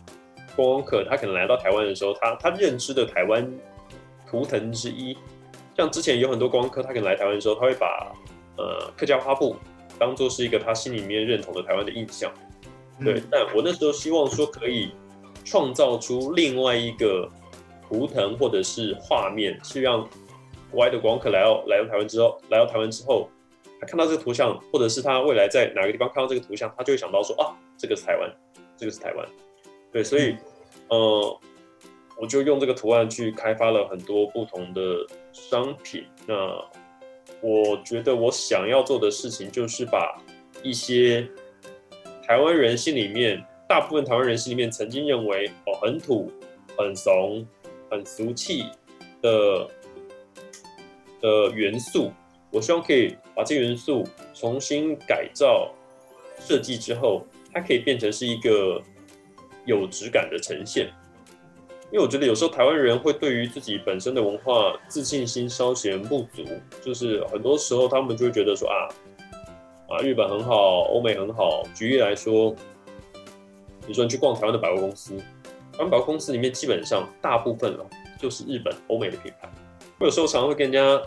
[0.56, 3.46] 观光客他可能来到台湾的时候，他他认知的台湾
[4.28, 5.16] 图腾之一，
[5.76, 8.12] 像之前有很多观光客，他可能来台湾的时候，他会把
[8.56, 9.54] 呃客家花布
[9.98, 12.32] 当做是一个他心里面认同的台湾的印象，
[13.04, 13.14] 对。
[13.14, 14.92] 嗯、但我那时候希望说可以
[15.44, 17.30] 创造出另外一个
[17.88, 20.00] 图腾或者是画面，是让
[20.70, 23.28] 国外的观光客来到来到台湾之后，来到台湾之后，
[23.80, 28.30] 他看到这个图像，或者是他未来在哪个地方看到这个图像，他就会想到说啊，这个是台湾，
[28.76, 29.26] 这个是台湾。
[29.96, 30.36] 对，所以
[30.90, 31.40] 呃，
[32.18, 34.82] 我就用这个图案去开发了很多不同的
[35.32, 36.04] 商品。
[36.26, 36.34] 那
[37.40, 40.22] 我觉得我想要做的事情就是把
[40.62, 41.26] 一些
[42.22, 46.30] 台湾人心里面，大部分台湾人心里面曾经认为哦很土、
[46.76, 47.46] 很怂、
[47.90, 48.66] 很俗气
[49.22, 49.66] 的
[51.22, 52.12] 的元素，
[52.50, 54.04] 我希望可以把这元素
[54.34, 55.72] 重新改造
[56.38, 58.78] 设计之后，它可以变成是一个
[59.66, 60.90] 有质感的呈现。
[61.92, 66.42] 因为我觉得有时候台湾人会对于自己本身的文化自信心稍嫌不足，
[66.82, 68.74] 就是很多时候他们就会觉得说啊
[69.88, 71.62] 啊日本很好，欧美很好。
[71.76, 72.52] 举例来说，
[73.86, 75.16] 你说你去逛台湾的百货公司，
[75.72, 77.86] 台湾百货公司里面基本上大部分哦
[78.18, 79.48] 就是日本、欧美的品牌。
[80.00, 81.02] 我有时候常常会跟人家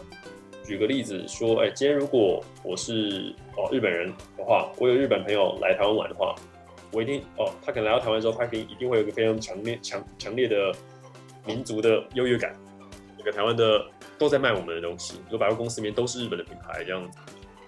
[0.64, 6.34] 举个例子说，哎，今天如果我是哦日本人的话，我有日本朋友来台湾玩的话。
[6.92, 10.74] 我一定哦，他可能来到台湾之后，他可以一定会有一个非常强烈、强强烈的
[11.46, 12.56] 民族的优越感。
[13.18, 13.86] 这个台湾的
[14.18, 17.18] 都在卖我们的东西，有百货公司里面都是日本的品牌这样子。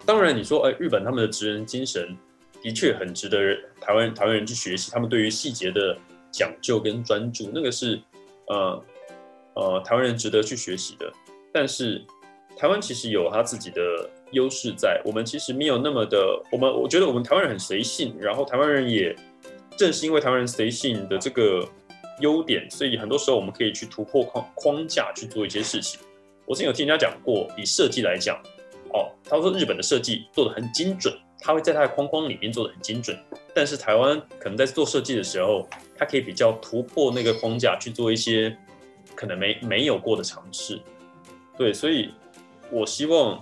[0.06, 2.18] 当然，你说哎，日本他们的职人精神
[2.62, 3.38] 的确很值得
[3.80, 5.98] 台湾台湾人去学习，他们对于细节的
[6.32, 8.02] 讲究跟专注，那个是
[8.48, 8.84] 呃
[9.56, 11.12] 呃台湾人值得去学习的。
[11.54, 12.04] 但是
[12.58, 14.10] 台湾其实有他自己的。
[14.32, 16.17] 优势在我们其实没有那么的，
[16.52, 19.15] 我们我觉得我们台湾人很随性，然后台湾人也
[19.78, 21.67] 正是因为台湾人随性的这个
[22.20, 26.00] 优点，所以很多时候我们可以去突破框框架去做一些事情。
[26.46, 28.36] 我之前有听人家讲过，以设计来讲，
[28.94, 33.17] 哦，他说日本的设计做得很精准，他会在他的框框里面做得很精准，
[33.54, 35.67] 但是台湾可能在做设计的时候，
[35.98, 38.56] 他可以比较突破那个框架去做一些
[39.15, 40.80] 可能没没有过的尝试。
[41.58, 42.12] 对，所以
[42.72, 43.41] 我希望。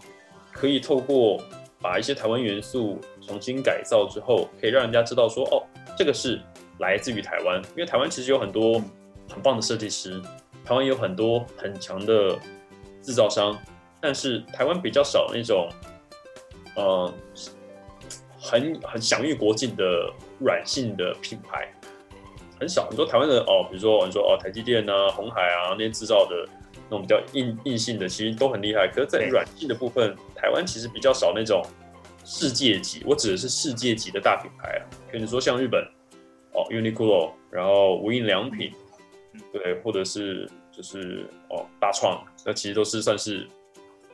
[0.59, 1.41] 可以透过
[1.81, 5.63] 把一些台湾元素重新改造之后，可以让人家知道说，哦，
[5.97, 6.37] 这个是
[6.79, 7.61] 来自于台湾。
[7.69, 8.73] 因为台湾其实有很多
[9.29, 10.21] 很棒的设计师，
[10.65, 12.37] 台湾有很多很强的
[13.01, 13.57] 制造商，
[14.01, 15.69] 但是台湾比较少那种，
[16.75, 17.13] 呃，
[18.37, 21.73] 很很享誉国际的软性的品牌，
[22.59, 22.85] 很少。
[22.89, 26.45] 很多台湾的哦，比如说你说哦，台积电啊、红海啊那些制造的。
[26.89, 28.87] 那种比较硬硬性的，其实都很厉害。
[28.87, 31.63] 可是，在软性的部分，台湾其实比较少那种
[32.25, 33.03] 世界级。
[33.05, 35.81] 我指的是世界级的大品牌啊，比如说像日本
[36.53, 38.73] 哦，Uniqlo，然后无印良品，
[39.53, 43.47] 对，或者是就是哦，大创，那其实都是算是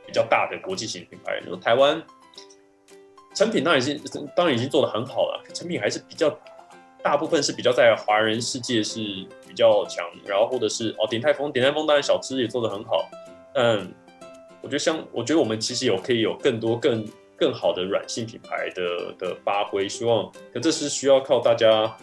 [0.06, 1.40] 比较大的国际型品牌。
[1.42, 2.02] 你说台湾
[3.34, 4.00] 成品当然已经
[4.36, 6.38] 当然已经做得很好了，成品还是比较。
[7.06, 8.98] 大部分是比较在华人世界是
[9.46, 13.08] 比较强，然后或者是哦，鼎泰丰，鼎泰丰当然小吃也做得很好，
[13.54, 13.94] 嗯，
[14.60, 21.96] 我觉得像我觉得我们其实有可以有更多更更好的软性品牌的的发挥，希望可这是需要靠大家，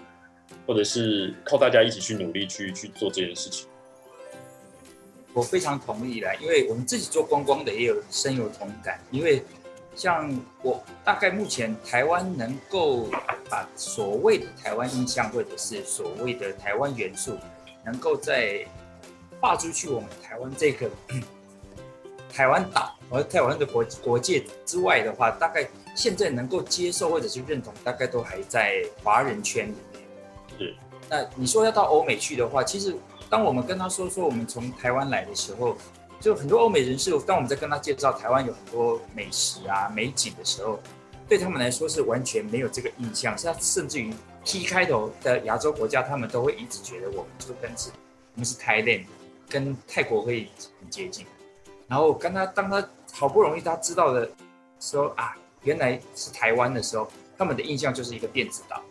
[0.65, 3.67] 或者是靠大家一起去努力去去做这件事情。
[5.33, 9.43] 我非常同意啦，因为我们自己做观光的也有深有同感，因为。
[9.95, 10.29] 像
[10.61, 13.07] 我大概目前台湾能够
[13.49, 17.37] 把所谓的台湾印象，或者是所谓的台湾元素，
[17.85, 18.65] 能够在
[19.39, 20.89] 画出去我们台湾这个
[22.33, 30.03] 台湾岛和台湾的国国界之外的话，大概现在能够接受或者是认同，大概都还在华人圈里面。
[30.57, 30.75] 是。
[31.09, 32.95] 那你说要到欧美去的话，其实
[33.29, 35.77] 当我们跟他说说我们从台湾来的时候。
[36.23, 40.79] 就很多欧美人士，当我们在跟他介绍台湾有很多美食啊、美景的时候，
[41.27, 43.37] 对他们来说是完全没有这个印象。
[43.37, 44.13] 是他甚至于
[44.45, 47.89] T 开头的亚洲国家，他们都会一直觉得我们就跟是，
[48.35, 49.03] 我们是 Thailand，
[49.49, 50.47] 跟泰国会
[50.79, 51.25] 很接近。
[51.89, 54.31] 然后跟他当他好不容易他知道的
[54.79, 57.05] 说啊，原来是台湾的时候，
[57.37, 58.81] 他们的印象就是一个电子岛。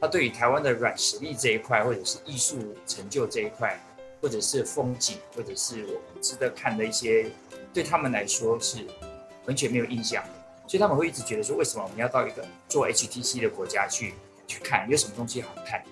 [0.00, 3.80] 他对于台湾的软实力这一块，或者是艺术成就这一块。
[4.22, 7.26] 或者是风景，或者是我们值得看的一些，
[7.74, 8.86] 对他们来说是
[9.46, 10.22] 完全没有印象，
[10.68, 14.14] 所以他们会一直觉得说，为什么我们要到一个做 HTC 的国家去
[14.46, 15.82] 去看，有什么东西好看？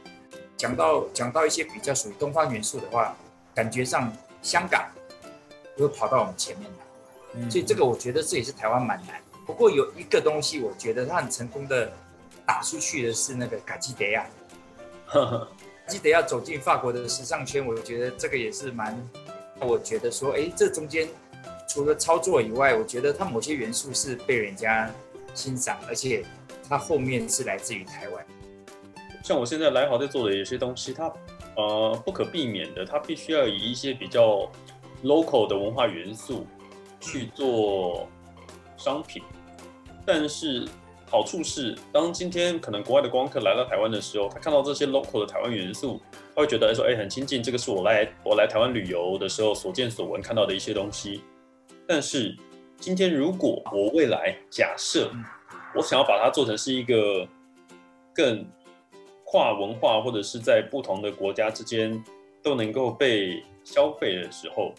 [0.56, 3.16] 讲到讲到一些比较属于东方元素的话，
[3.52, 4.12] 感觉上
[4.42, 4.88] 香港
[5.76, 6.70] 会跑到我们前面
[7.34, 9.20] 来，所以这个我觉得这也是台湾蛮难。
[9.44, 11.90] 不过有一个东西，我觉得他很成功的
[12.46, 14.26] 打出去的是那个卡基德亚。
[15.90, 18.96] 记得要走进法国的时尚圈，我觉得这个也是蛮，
[19.58, 21.08] 我觉得说，哎，这中间
[21.68, 24.88] 除了操作以外，我觉得它某些元素是被人家
[25.34, 26.24] 欣赏，而且
[26.68, 28.24] 它后面是来自于台湾。
[29.24, 31.12] 像我现在来好在做的有些东西，它
[31.56, 34.48] 呃不可避免的，它必须要以一些比较
[35.02, 36.46] local 的文化元素
[37.00, 38.08] 去做
[38.76, 39.22] 商品，
[40.06, 40.68] 但是
[41.10, 46.00] 好处是，当今天可能国外的观光客来到台湾的时候，他看到这些 local 的台湾元素，
[46.36, 51.20] 他会觉得说，哎，很亲近，这个是我来我来台湾旅游的时候所见所闻看到的一些东西。
[51.84, 52.36] 但是
[52.78, 55.10] 今天如果我未来假设
[55.74, 57.26] 我想要把它做成是一个
[58.14, 58.46] 更
[59.24, 62.00] 跨文化或者是在不同的国家之间
[62.40, 64.72] 都能够被消费的时候，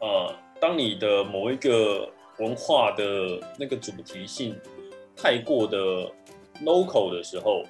[0.00, 4.58] 呃，当你的某一个文化的那个主题性
[5.16, 5.78] 太过的
[6.64, 7.64] local 的时候，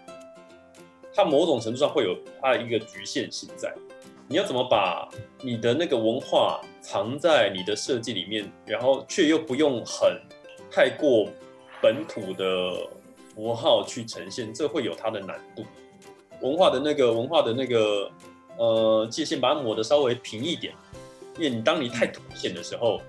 [1.14, 3.72] 它某种程度上会有它的一个局限性在。
[4.28, 5.08] 你要怎么把
[5.40, 10.20] 你的那个文化藏在你的设计里面，然后却又不用很
[10.68, 11.28] 太过
[11.80, 12.88] 本土的
[13.34, 15.64] 符号去呈现，这会有它的难度。
[16.40, 18.10] 文化的那个文化的那个
[18.56, 20.74] 呃界限，把它抹得稍微平一点。
[21.36, 23.00] 因为你当你太凸显的时候，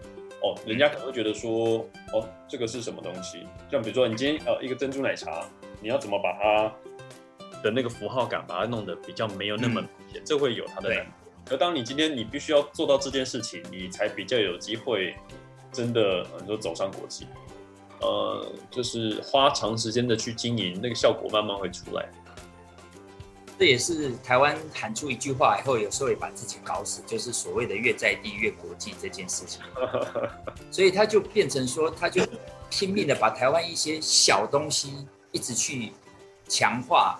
[0.47, 1.79] 哦，人家可能会觉得说，
[2.13, 3.45] 哦，这个是什么东西？
[3.69, 5.45] 像比如说，你今天呃一个珍珠奶茶，
[5.81, 6.73] 你要怎么把它
[7.61, 11.11] 的那个符号感把它弄得比较没有那么明显，嗯、这会有它的难度。
[11.51, 15.15] 而当你今天你必须要做到这件事情，你才比较有机会
[15.71, 17.27] 真的你说走上国际。
[17.99, 22.07] 呃，就是花长时间的去经营，那个效果慢慢会出来。
[23.57, 29.61] 这也是台湾喊出一句话以后，有时候也把自己搞死，就是所谓的越在地越国际这件事情。
[30.71, 32.25] 所以他就变成说，他就
[32.69, 35.91] 拼命的把台湾一些小东西一直去
[36.47, 37.19] 强化，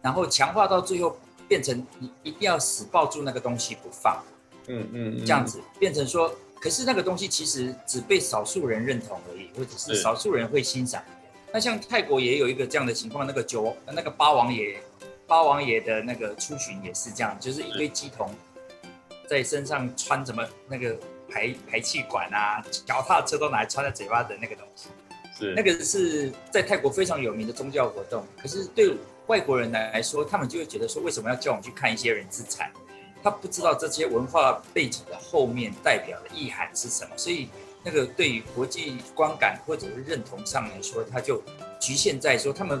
[0.00, 4.22] 然后强化到最后变成你一定要死抱住那个东西不放。
[4.68, 6.34] 嗯嗯，这样子变成说。
[6.58, 11.00] 可是那个东西其实只被少数人认同而已，或者是少数人会欣赏。
[11.52, 14.82] 那像泰国也有一个这样的情况，那个九那个八王爷，
[15.26, 18.30] 八王爷的那个出巡也是这样，就是一堆鸡童
[19.28, 20.96] 在身上穿什么那个
[21.28, 24.88] 排排气管啊，脚踏车都拿来穿在嘴巴的那个东西。
[25.38, 28.24] 是那个是在泰国非常有名的宗教活动。
[28.40, 32.70] 可是对外国人来说，他们就会觉得说，为什么要叫我们去看一些人自残？
[33.22, 37.50] 他不知道这些文化背景的后面代表的意涵是什么，所以
[37.82, 41.42] 那个对于国际观感或者是认同上来说，他就
[41.80, 42.80] 局限在说他们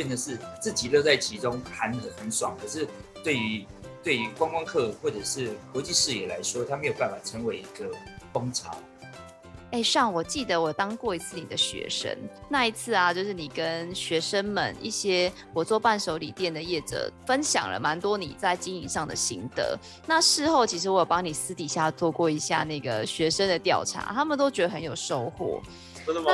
[0.00, 2.56] 变得是自己乐在其中，喊得很爽。
[2.58, 2.88] 可是
[3.22, 3.66] 对于
[4.02, 7.94] 对于观光客或者是国际视野来说，他没有办法成为一个
[8.32, 8.74] 风潮。
[9.72, 12.10] 哎，上我记得我当过一次你的学生，
[12.48, 19.78] 那一次啊，就是你跟学生们一些我做伴手礼店的业者分享了蛮多你在经营上的心得。
[20.06, 25.60] 那事后其实我有帮你私底下做过一下那个学生的调查，他们都觉得很有收获。
[26.06, 26.30] 真的吗？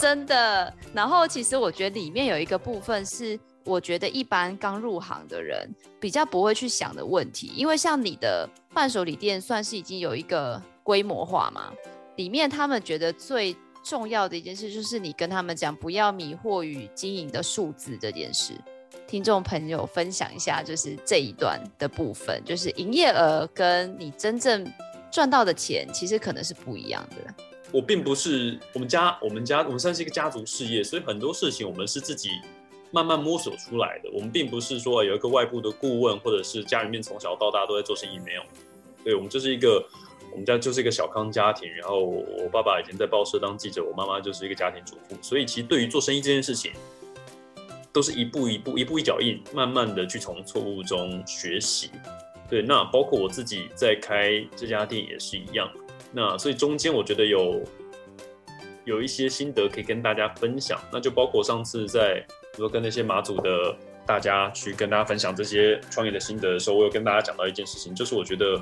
[0.00, 0.72] 真的。
[0.94, 11.72] 然后其实我觉得里面有一个部分是，我觉得一般刚入行的人比较不会去想的问题，因为像你的伴手礼店算是已经有一个规模化嘛。
[12.16, 18.52] 里面他们觉得最重要的一件事，就是你跟他们讲不要迷惑于经营的数字这件事。
[19.06, 24.70] 听众朋友分享一下，就是这一段的部分，就是营业额跟你真正
[25.10, 27.34] 赚到的钱，其实可能是不一样的。
[27.72, 32.30] 我并不是我们家，我们家我们算是一个家族事业，所以很多事情我们是自己
[32.90, 34.10] 慢慢摸索出来的。
[34.12, 38.42] 我们并不是说有一个外部的顾问，或者是家里面从小到大都在做生意，没有。
[39.04, 39.84] 对，我们就是一个。
[40.32, 46.70] 我们家就是一个小康家庭，然后我爸爸以前在报社当记者，我妈妈就是一个家庭主妇，所以其实对于做生意这件事情，
[47.92, 51.90] 都是一步一步、一步一脚印，慢慢的去从错误中学习。
[52.48, 55.68] 对，那包括我自己在开这家店也是一样。
[56.12, 57.62] 那所以中间我觉得有
[58.84, 68.60] 有一些心得可以跟大家分享，那就包括上次在比如说跟那些马祖的大家去跟大家分享这些创业的心得的时候，我有跟大家讲到一件事情，就是我觉得。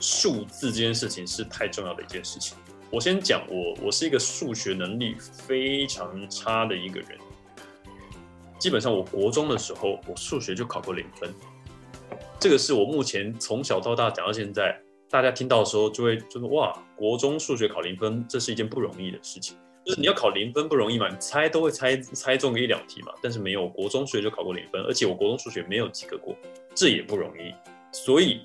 [0.00, 2.58] 数字这件事情是太重要的一件事情。
[2.90, 5.14] 我先讲我，我是一个数学能力
[5.46, 7.10] 非常差的一个人。
[8.58, 11.32] 基本上，我国中的时候，我数学就考过零分。
[12.40, 14.78] 这个是我目前从小到大讲到现在，
[15.14, 19.56] 大家听到的时候就会就说：“哇，国中数学考零分，这是一件不容易的事情。”
[19.86, 23.12] 就是你要考零分不容易嘛，你猜都会猜猜中个一两题嘛。
[23.22, 26.34] 但是没有，国中数学就考过零分，而且我国中数学没有及格过，
[26.74, 27.54] 这也不容易。
[27.92, 28.40] 所以。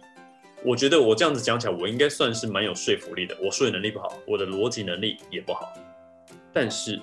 [0.62, 3.34] 我觉得我这样子讲起来，我应该算是蛮有说服力的。
[3.42, 5.74] 我数学能力不好，我的逻辑能力也不好。
[6.52, 7.00] 但是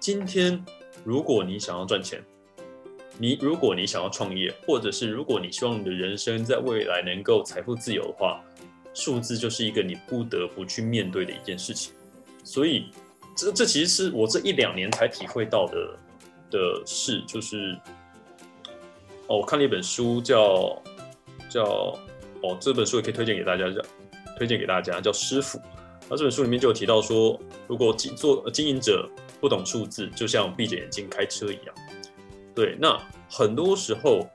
[0.00, 0.62] 今天，
[1.04, 2.20] 如果你想要赚钱，
[3.16, 8.42] 你如果你想要创业，或者是如果你希望你的人生在未来能够财富自由的话，
[8.96, 11.92] 数字就是一个你不得不去面对的一件事情。
[12.42, 12.90] 所以，
[13.36, 15.98] 这这其实是我这一两年才体会到的
[16.50, 17.78] 的事，就是
[19.26, 20.82] 哦，我看了一本书叫
[21.50, 21.96] 叫。
[22.42, 23.80] 哦，这本书也可以推荐给大家，叫
[24.36, 25.58] 推荐给大家叫师傅。
[26.08, 29.08] 那这本书里面就有提到说，如果经做经营者
[29.40, 31.74] 不懂数字，就像闭着眼睛开车一样。
[32.54, 32.96] 对，那
[33.28, 34.28] 很多时候，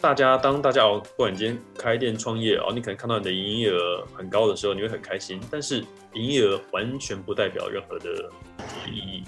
[0.00, 5.40] 大家当大家哦，不管你今天开店创业哦，你可能看到你的营业额很高的时候，你会很开心。
[5.50, 5.84] 但是
[6.14, 8.30] 营业额完全不代表任何的
[8.86, 9.24] 意义，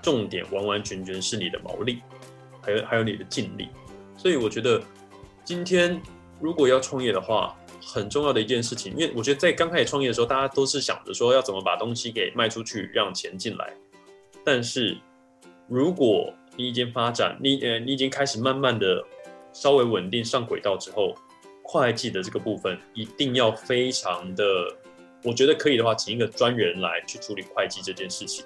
[0.00, 2.00] 重点完完全全是你的毛利，
[2.62, 3.68] 还有 还有你的净利。
[4.16, 4.82] 所以我觉得
[5.44, 6.00] 今天
[6.40, 13.74] 如果要创业的话，很重要的一件事情，因为我觉得在刚开始创业的时候，大家都是想着说要怎么把东西给卖出去，让钱进来。
[14.42, 14.96] 但是
[15.68, 19.04] 如果你已经发展，你呃，你已经开始慢慢的
[19.54, 21.14] 稍微稳定上轨道之后，
[21.62, 24.44] 会计的这个部分一定要非常的，
[25.22, 28.44] 我觉得可以的话，请一个专人来去处理会计这件事情，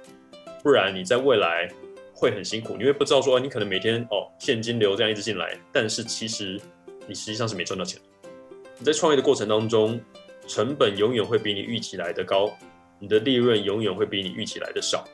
[0.62, 1.68] 不然你在未来
[2.14, 6.60] 会很辛苦，你会不知道说你可能每天哦现金流这样一直进来，但是其实
[7.08, 8.00] 你实际上是没赚到钱。
[8.78, 10.00] 你在创业的过程当中，
[10.46, 12.56] 成本永远会比你预期来的高，
[13.00, 15.04] 你的利润永远会比你预期来的少。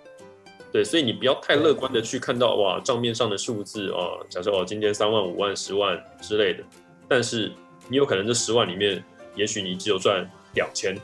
[0.74, 6.64] 对，所以你不要太乐观的去看到哇账面上的数字啊，假设哦今天三万、五万、十万之类的，
[7.08, 7.52] 但是
[7.86, 9.00] 你有可能这十万里面，
[9.36, 10.96] 也许你只有赚两千、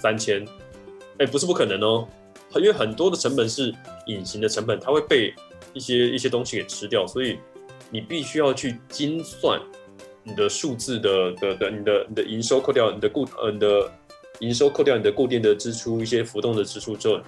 [0.00, 0.44] 三千，
[1.18, 2.08] 哎，不是不可能哦，
[2.56, 3.72] 因为很多的成本是
[4.08, 5.32] 隐形的成本，它会被
[5.72, 7.38] 一些一些东西给吃掉，所以
[7.90, 9.60] 你必须要去精算。
[10.24, 13.92] 你的数字的的的，你的你的营收扣掉你的固呃你的
[14.40, 17.20] 营收扣掉你的固定的支出，一些浮动的支出之后，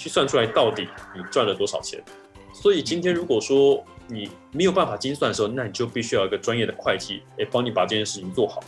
[0.00, 2.02] 去算出来到底你赚了多少钱。
[2.52, 8.60] 所以今天如果说你没有办法精算的时候，那你就必须要一个专业的会计来帮你把这件事情做好。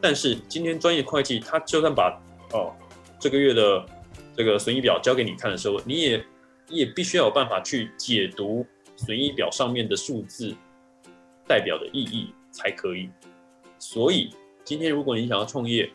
[0.00, 2.16] 但是今天专业会计他就算把
[2.52, 2.72] 哦
[3.18, 3.86] 这个月的
[4.36, 6.24] 这个损益表交给你看的时候，你也
[6.68, 8.64] 你也必须要有办法去解读
[8.96, 10.54] 损益表上面的数字
[11.46, 12.32] 代表的意义。
[12.54, 13.08] 才可以。
[13.78, 14.28] 所以
[14.62, 15.90] 今天，如果你想要创业，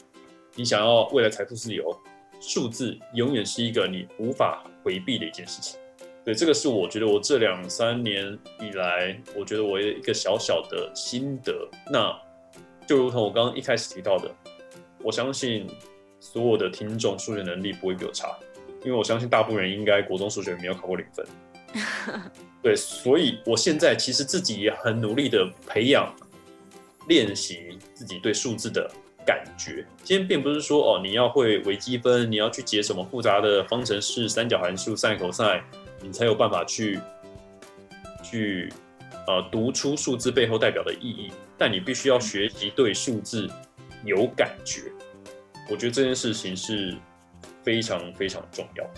[0.56, 1.96] 你想要未来财富自由，
[2.40, 5.80] 数字永远是一个你无法回避的一件事情。
[6.24, 11.70] 对，这个是我觉得我这两三年以来，我觉得我有一个小小的心得。
[11.92, 12.14] 那
[12.86, 14.30] 就如同我刚刚一开始提到的，
[15.02, 15.68] 我相信
[16.20, 18.38] 所有的听众数学能力不会比我差，
[18.84, 21.26] 因为我相信大部分人应该国中数学没有考过零分。
[22.62, 26.14] 对，所以我现在其实自己也很努力的培养。
[27.08, 28.92] 练习自己对数字的
[29.28, 29.86] 感觉。
[30.06, 35.62] 今天并不是说哦，你要会微积分，你要去解什么复杂的方程式、三角函数、sin、cos，
[36.02, 36.98] 你才有办法去
[38.24, 38.72] 去
[39.28, 41.30] 呃读出数字背后代表的意义。
[41.58, 43.50] 但你必须要学习对数字
[44.06, 44.84] 有感觉。
[45.70, 46.96] 我觉得这件事情是
[47.64, 48.92] 非常非常重要的。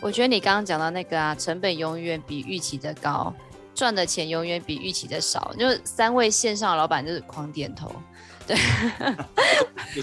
[0.00, 3.34] 我觉得你刚刚讲到那个啊，成本永远比预期的高。
[3.74, 7.90] 赚的钱永远比预期的少，就是三位线上老板就是狂点头，
[8.46, 8.56] 对，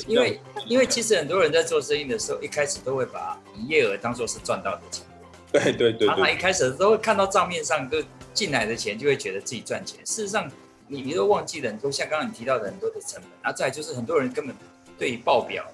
[0.07, 5.05] 因为因为其实很多人在做生意的时候，一开始都会把营业额当做是赚到的钱，
[5.51, 9.99] 对对对，他一开始都会看到账面上就进来的钱，就会觉得自己赚钱。
[10.05, 10.49] 事实上，
[10.87, 14.55] 你你都忘记了很多，像刚刚你提到的很多的成本，然后再就是很多人根本
[14.97, 15.65] 对于报表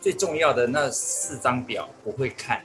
[0.00, 2.62] 最重要的那四张表不会看，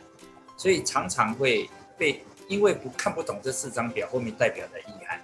[0.57, 2.23] 所以常常会被。
[2.49, 5.21] 因为不看不懂这四张表后面代表的意涵，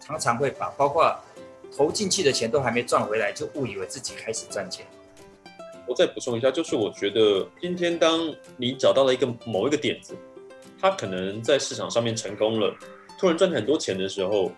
[0.00, 1.14] 常常会把包括
[1.74, 4.84] 投进去的钱都还没赚回来，就误以为自己开始赚钱。
[5.86, 10.14] 我再补充一下，就是我觉得今天当你找到了一个某一个点子，
[10.80, 12.74] 它可能在市场上面成功了，
[13.18, 14.52] 突然赚很多钱的时候，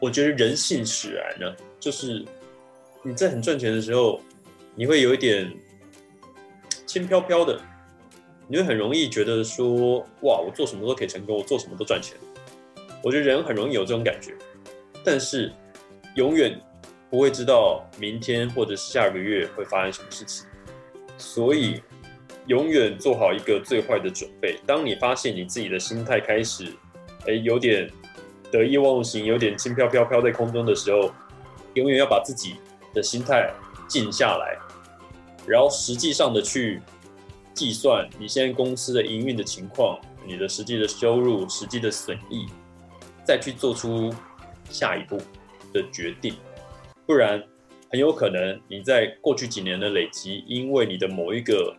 [0.00, 2.24] 我觉得人性使然呢，就是
[3.02, 4.20] 你在很赚钱的时候，
[4.74, 5.50] 你会有一点
[6.86, 7.60] 轻飘飘的。
[8.48, 12.16] 你会很容易觉得说，哇，我做什么都可以成功，我做什么都赚钱。
[13.02, 14.36] 我觉得人很容易有这种感觉，
[15.02, 15.52] 但是
[16.16, 16.60] 永远
[17.08, 20.46] 不会知道明天或者是下个月会发生什么事情。
[21.16, 21.80] 所以，
[22.46, 24.58] 永远做好一个最坏的准备。
[24.66, 26.66] 当你发现你自己的心态开始，
[27.26, 27.90] 哎，有点
[28.50, 31.12] 得意忘形，有点轻飘飘飘在空中的时候，
[31.74, 32.56] 永远要把自己
[32.92, 33.50] 的心态
[33.88, 34.58] 静下来，
[35.46, 36.82] 然后实际上的去。
[37.54, 42.44] 计算你现在公司的营运的情况，你的实际的收入、实际的损益，
[43.24, 44.14] 再去做出
[44.68, 45.18] 下一步
[45.76, 46.34] 的决定，
[47.06, 47.42] 不然
[47.90, 51.76] 很有可能你在过去几年的累积，因为你的某一个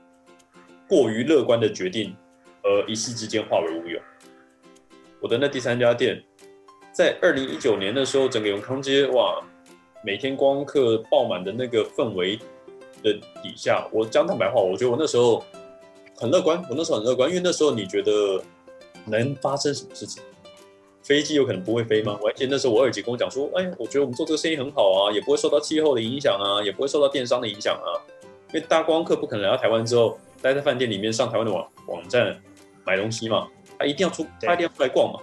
[0.88, 2.16] 过于乐观的决定，
[2.62, 4.00] 而一夕之间化为乌有。
[5.20, 6.24] 我的那第三家店，
[6.91, 9.41] 在二零一九年的时候，整个永康街哇，
[10.04, 12.38] 每天光客爆满的那个氛围
[13.02, 15.43] 的底下，我讲坦白话，我觉得我那时候。
[16.20, 18.41] 很乐观，我那时候很乐观，因为那时候你觉得
[19.06, 20.24] 能发生什么事情？
[21.08, 22.20] 飞机有可能不会飞吗？
[22.22, 27.95] 我还记得那时候我二姐跟我讲说，哎，我觉得我们做这个生意很好啊，也不会受到气候的影响啊，也不会受到电商的影响啊。
[28.49, 32.38] 因为大光客不可能来到台湾之后，待在饭店里面上台湾的网网站
[32.86, 33.47] 买东西嘛，
[33.80, 35.22] 他一定要出，他一定要出来逛嘛，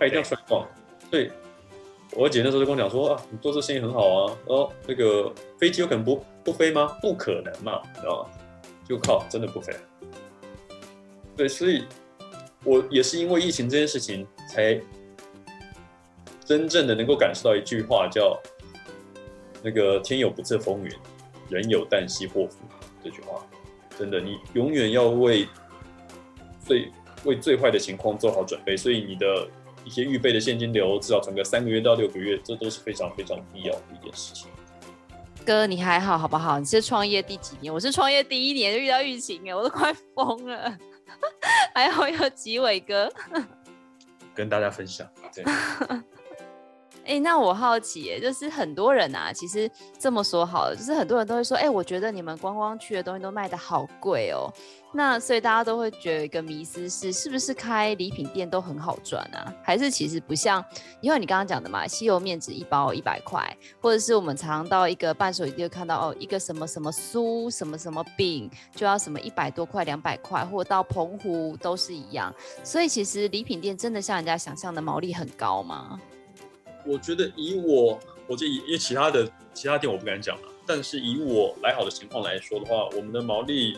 [0.00, 0.66] 他一定要出来逛。
[1.12, 1.30] 对，
[2.10, 6.98] 我二姐那时候就跟我讲说啊，你做这生意很好啊，哦，那个飞机有可能不不飞吗？
[7.00, 8.30] 不可能嘛，知道吗？
[8.88, 9.72] 就靠，真的不飞。
[11.36, 11.84] 对，所以
[12.64, 14.80] 我也是因为疫情这件事情，才
[16.44, 18.38] 真正的能够感受到一句话，叫
[19.62, 20.90] 那个“天有不测风云，
[21.48, 22.58] 人有旦夕祸福”
[23.02, 23.44] 这句话。
[23.98, 25.48] 真的，你永远要为
[26.66, 26.90] 最
[27.24, 29.48] 为最坏的情况做好准备，所以你的
[29.84, 34.48] 一些预备的现金流至少存个三个月到六个月，这都是非常非常必要的一件事情。
[35.46, 36.58] 哥，你还好好不好？
[36.58, 37.72] 你是创业第几年？
[37.72, 40.76] 我是创业第一年就遇到疫情，哎，我都快疯了。
[41.72, 43.08] 还好有吉伟哥
[44.34, 45.08] 跟大家分享。
[45.32, 45.44] 对。
[47.06, 54.50] 哎、那我好奇，就是很多人啊，其实这么说好了，就是很多人都会说，哎、我觉得你们观光区的东西都卖得好贵哦。
[54.96, 59.52] 那所以大家都会觉得一个迷思是，是不是开礼品店都很好赚啊？
[59.62, 60.64] 还是其实不像？
[61.00, 63.44] 因为你刚刚讲的嘛，吸油面纸一包一百块，
[63.82, 72.32] 或者是我们常常到一个伴手礼店看到哦，一个什么什么酥，什么什么饼，就要什么一百多块、两百块，或者到澎湖都是一样。
[72.62, 76.00] 所以其实礼品店真的像人家想象的毛利很高吗？
[76.86, 83.76] 我觉得以我，我这因为其他的其他店我不敢讲了，但是以我来好的情况来说的话，我们的毛利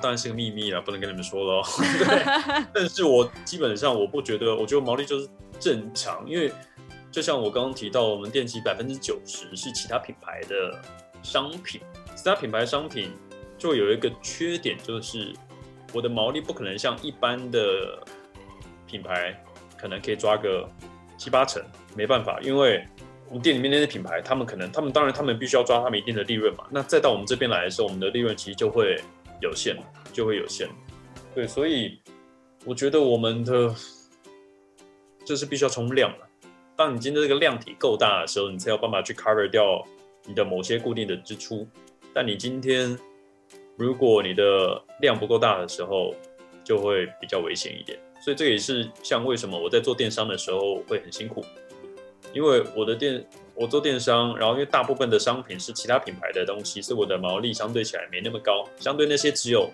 [0.00, 1.62] 当然是个秘密了，不能跟你们说了。
[1.78, 2.24] 对，
[2.74, 5.28] 但是我基本上我不觉得，我觉得毛利就是
[5.58, 6.52] 正常，因为
[7.10, 10.78] 就像我刚刚提到，我们店其实百分之九十是其他品牌的
[11.22, 11.80] 商品，
[12.14, 13.10] 其他品牌商品
[13.56, 15.32] 就有一个缺点，就是
[15.94, 17.98] 我的毛利不可能像一般的
[18.86, 19.42] 品牌，
[19.78, 20.68] 可能可以抓个
[21.16, 21.62] 七八成。
[21.96, 22.86] 没办法，因为
[23.28, 26.66] 我们店里面那些品牌，他们可能，他们当然，他们必须要抓他们一定的利润嘛。
[26.70, 29.00] 那再到我们这边来的时候，我们的利润其实就会
[29.40, 29.76] 有限，
[30.12, 30.68] 就会有限。
[31.34, 31.98] 对，所以
[32.64, 33.74] 我觉得我们的
[35.24, 36.26] 这是必须要冲量了。
[36.76, 39.82] 当你今天这个量体够大的时候，你才有办法去 cover 掉
[40.26, 41.66] 你的某些固定的支出。
[42.12, 42.98] 但你今天
[43.76, 46.14] 如果你的量不够大的时候，
[46.62, 47.98] 就会比较危险一点。
[48.26, 51.44] 所以这也是像为什么我在做电商的时候会很辛苦。
[52.32, 53.24] 因为我的电，
[53.54, 58.64] 我做电商，然后因为大部分的商品是其他品牌的东西，所以我的毛利相对起来没那么高。
[58.80, 59.70] 相对那些只有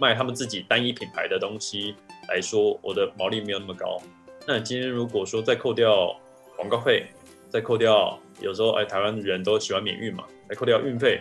[0.00, 1.94] 卖他们自己单一品牌的东西
[2.28, 4.02] 来说，我的毛利没有那么高。
[4.48, 6.12] 那今天如果说再扣掉
[6.56, 7.06] 广告费，
[7.50, 11.20] 再扣掉有时候哎台湾人都喜欢免运嘛，再扣掉运费，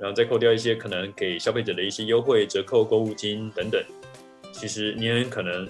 [0.00, 3.80] 然后再扣掉一些可能给消费者的一些优惠折扣、购物金等等，
[4.50, 5.66] 其实你很可能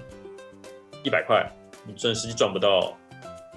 [1.03, 1.49] 一百块，
[1.85, 2.95] 你赚实际赚不到。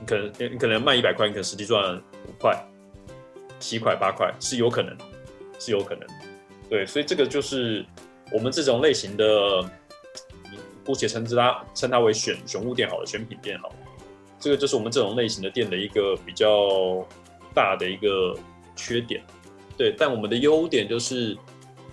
[0.00, 2.56] 你可能你可能卖一百块，你可能实际赚五块、
[3.60, 4.96] 七块、八块，是有可能，
[5.58, 6.08] 是有可能。
[6.68, 7.84] 对，所以这个就是
[8.32, 9.24] 我们这种类型的，
[10.84, 13.72] 姑且称之它称它为选选物店好了，选品店好。
[14.40, 17.06] 这个就是我们这种类型的店的一个比较
[17.54, 18.36] 大的一个
[18.74, 19.22] 缺点。
[19.76, 21.36] 对，但我们的优点就是，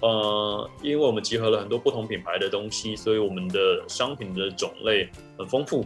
[0.02, 5.86] 呃，因为我们集合了很多不同品牌的东西，所以我们的商品的种类很丰富，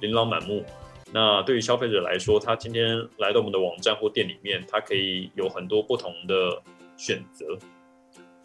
[0.00, 0.64] 琳琅满目。
[1.12, 6.62] 那对于消费者来说，他今天来到我们的网站或店里面，他可以有很多不同的
[6.96, 7.46] 选择。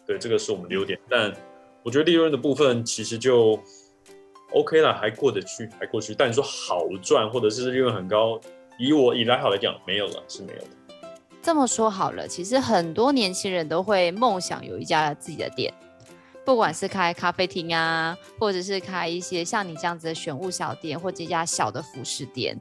[0.06, 0.98] 对，这个是我们的优点。
[1.08, 1.34] 但
[1.82, 3.58] 我觉得利润的部分其实就
[4.52, 6.14] OK 了，还过得去，还过去。
[6.14, 8.38] 但你说好赚或者是利润很高，
[8.78, 10.68] 以我以来好来讲，没有了，是没有的。
[11.48, 15.72] 这么说好了，其实很多年轻人都会梦想有一家自己的店。
[16.44, 22.54] 不管是开咖啡厅啊，或者是开一些像你这样子的选物小店，或这家小的服饰店，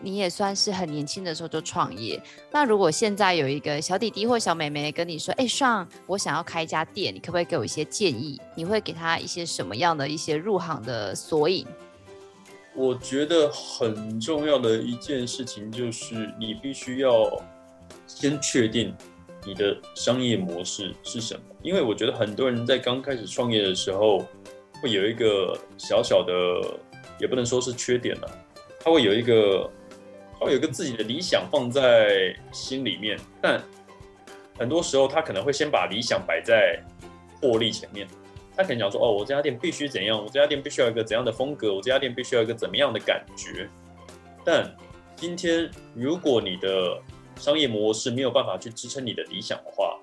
[0.00, 2.18] 你也算是很年轻的时候就创业。
[2.50, 11.66] 那如果现在有一个小弟弟或小妹妹跟你说：“哎上我想要开一家店，你可不可以给我一些建议？”你会给他一些什么样的一些入行的索引？
[12.74, 17.30] 我觉得很重要的一件事情就是，你必须要
[18.06, 18.94] 先确定。
[19.46, 21.42] 你的商业模式是什么？
[21.60, 24.26] 因为我觉得很多人在刚开始创业的时候，
[24.80, 26.32] 会有一个小小的，
[27.20, 28.38] 也不能说是缺点了，
[28.80, 29.70] 他会有一个，
[30.40, 33.62] 他会有一个自己的理想放在心里面，但
[34.58, 36.82] 很多时候他可能会先把理想摆在
[37.38, 38.08] 获利前面，
[38.56, 43.68] 他可能讲说，哦，我这家店必须怎样，我这家店必须要一个怎样的风格，我这家店必须要一个怎么样的感觉，
[44.42, 44.74] 但
[45.14, 46.98] 今天如果你的
[47.36, 49.98] 商业模式没有办法去支撑你的理想的话，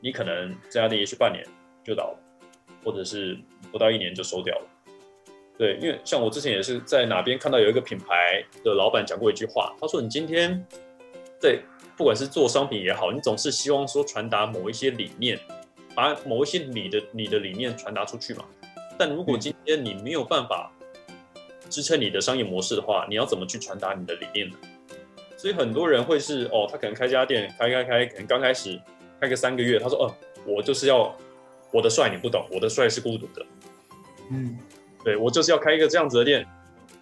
[0.00, 1.44] 你可能这家店也许半年
[1.84, 2.18] 就倒了，
[2.84, 3.38] 或者是
[3.70, 4.66] 不到一年就收掉了。
[5.58, 10.66] 对，因为像我之前也是在哪边看到有一个品牌的老板讲过一句话，他说：“你今天
[11.38, 11.60] 对
[11.98, 15.38] 不管是做商品也好，你总是希望说传达某一些理念，
[15.94, 18.46] 把某一些你的你的理念传达出去嘛。
[18.98, 20.72] 但如果今天你没有办法
[21.68, 24.56] 支撑你的商业模式的话，你要怎么去传达你的理念呢？
[25.40, 28.78] 所以很多人会是哦，他可能开家店，开开开，可能刚开始
[29.18, 30.14] 开个三个月，他说哦，
[30.44, 31.16] 我就是要
[31.70, 33.46] 我的帅你不懂，我的帅是孤独的，
[34.30, 34.58] 嗯，
[35.02, 36.46] 对，我就是要开一个这样子的店，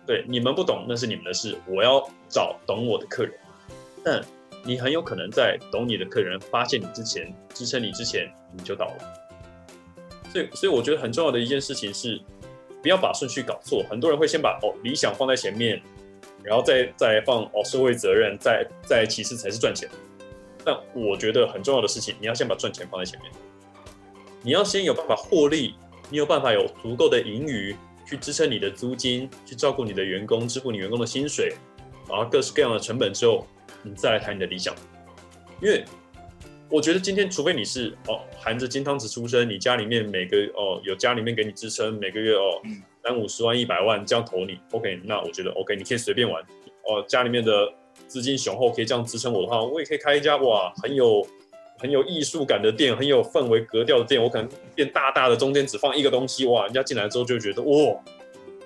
[0.07, 3.35] 对，你们不懂那是你们的事，我要找懂我的客人，
[4.05, 4.25] 但
[4.63, 8.99] 你很有可能在懂你的客人发现你之前，支撑你之前你就倒了。
[10.33, 12.21] 所以，所以我觉得很重要的一件事情是，
[12.81, 13.83] 不要把顺序搞错。
[13.91, 15.83] 很多人会先把哦理想放在前面，
[16.43, 19.89] 然后再再放哦社会责任，再再其次才是赚钱。
[20.65, 23.31] 但我觉得很重要的事情，你要先把赚钱放在前面。
[24.43, 25.75] 你要先有办法获利，
[26.11, 27.75] 你有办法有足够的盈余
[28.07, 31.55] 去支撑你的租金，去照顾你的员工，支付你员工的薪水，
[32.09, 33.47] 然后各式各样的成本之后，
[33.83, 34.75] 你再来谈你的理想，
[35.63, 35.85] 因为。
[36.71, 42.61] 我觉得今天，除非你是哦含着金汤匙出生，你家里面每个哦有家里面给你支撑，每个月哦
[43.09, 46.43] 三五十万、一百万这样投你，OK，那我觉得 OK，你可以随便玩
[46.85, 47.03] 哦。
[47.09, 47.67] 家里面的
[48.07, 51.27] 资金雄厚，可以这样支撑我的话，我也可以开一家哇很有
[51.79, 54.23] 很有艺术感的店，很有氛围格调的店。
[54.23, 54.47] 我可能
[54.77, 57.97] 店大大的，中间只放一个东西，哇，人家进来之后就觉得哇，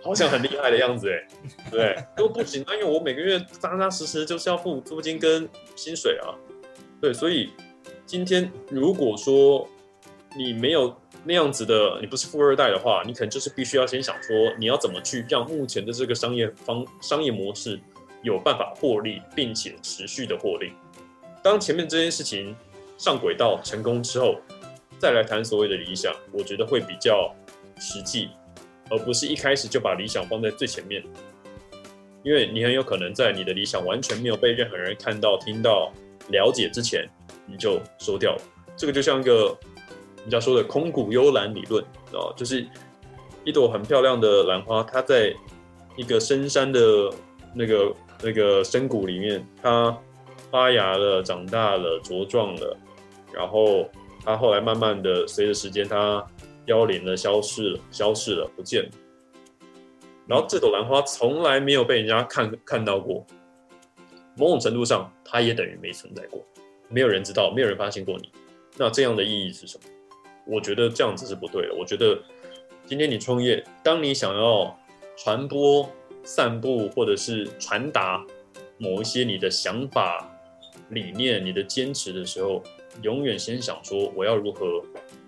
[0.02, 1.28] 好像很厉害的样子哎，
[1.70, 1.96] 对？
[2.16, 6.34] 都不行啊，因为我每个月扎扎实实就是要付租金跟薪水啊，
[7.00, 7.50] 对，所以。
[8.04, 9.66] 今天如果说
[10.36, 10.94] 你没有
[11.24, 17.78] 那样子的，你不是富二代的话，你可能就是必须要先想说，你要怎么去让目前的这个商业方商业模式
[18.22, 20.72] 有办法获利，并且持续的获利。
[21.42, 22.54] 当前面这件事情
[22.98, 24.36] 上轨道成功之后，
[24.98, 27.34] 再来谈所谓的理想，我觉得会比较
[27.78, 28.30] 实际，
[28.90, 31.02] 而不是一开始就把理想放在最前面，
[32.22, 35.92] 因为你很有可能在你的理想完全没有被任何人看到、听到、
[36.28, 37.08] 了解之前。
[37.44, 38.42] 你就收掉了，
[38.76, 39.54] 这个就像一个
[40.22, 42.66] 人家说的空谷幽兰理论，啊，就是
[43.44, 45.34] 一朵很漂亮的兰花，它在
[45.96, 47.12] 一个深山的
[47.54, 47.92] 那个
[48.22, 49.96] 那个深谷里面，它
[50.50, 52.76] 发芽了，长大了，茁壮了，
[53.32, 53.88] 然后
[54.24, 56.24] 它后来慢慢的随着时间，它
[56.64, 58.90] 凋零了，消失了，消失了，不见了。
[60.28, 63.26] 然后这朵兰花从来没有被人家看看到过，
[64.36, 66.40] 某种程度上，它也等于没存在过。
[66.88, 68.30] 没有人知道，没有人发现过你，
[68.76, 69.84] 那这样的意义是什么？
[70.44, 71.74] 我觉得这样子是不对的。
[71.74, 72.18] 我觉得
[72.86, 74.78] 今天你创业，当你想要
[75.16, 75.88] 传播、
[76.24, 78.24] 散布或者是传达
[78.78, 80.28] 某一些你的想法、
[80.90, 82.62] 理念、你的坚持的时候，
[83.02, 84.82] 永远先想说我要如何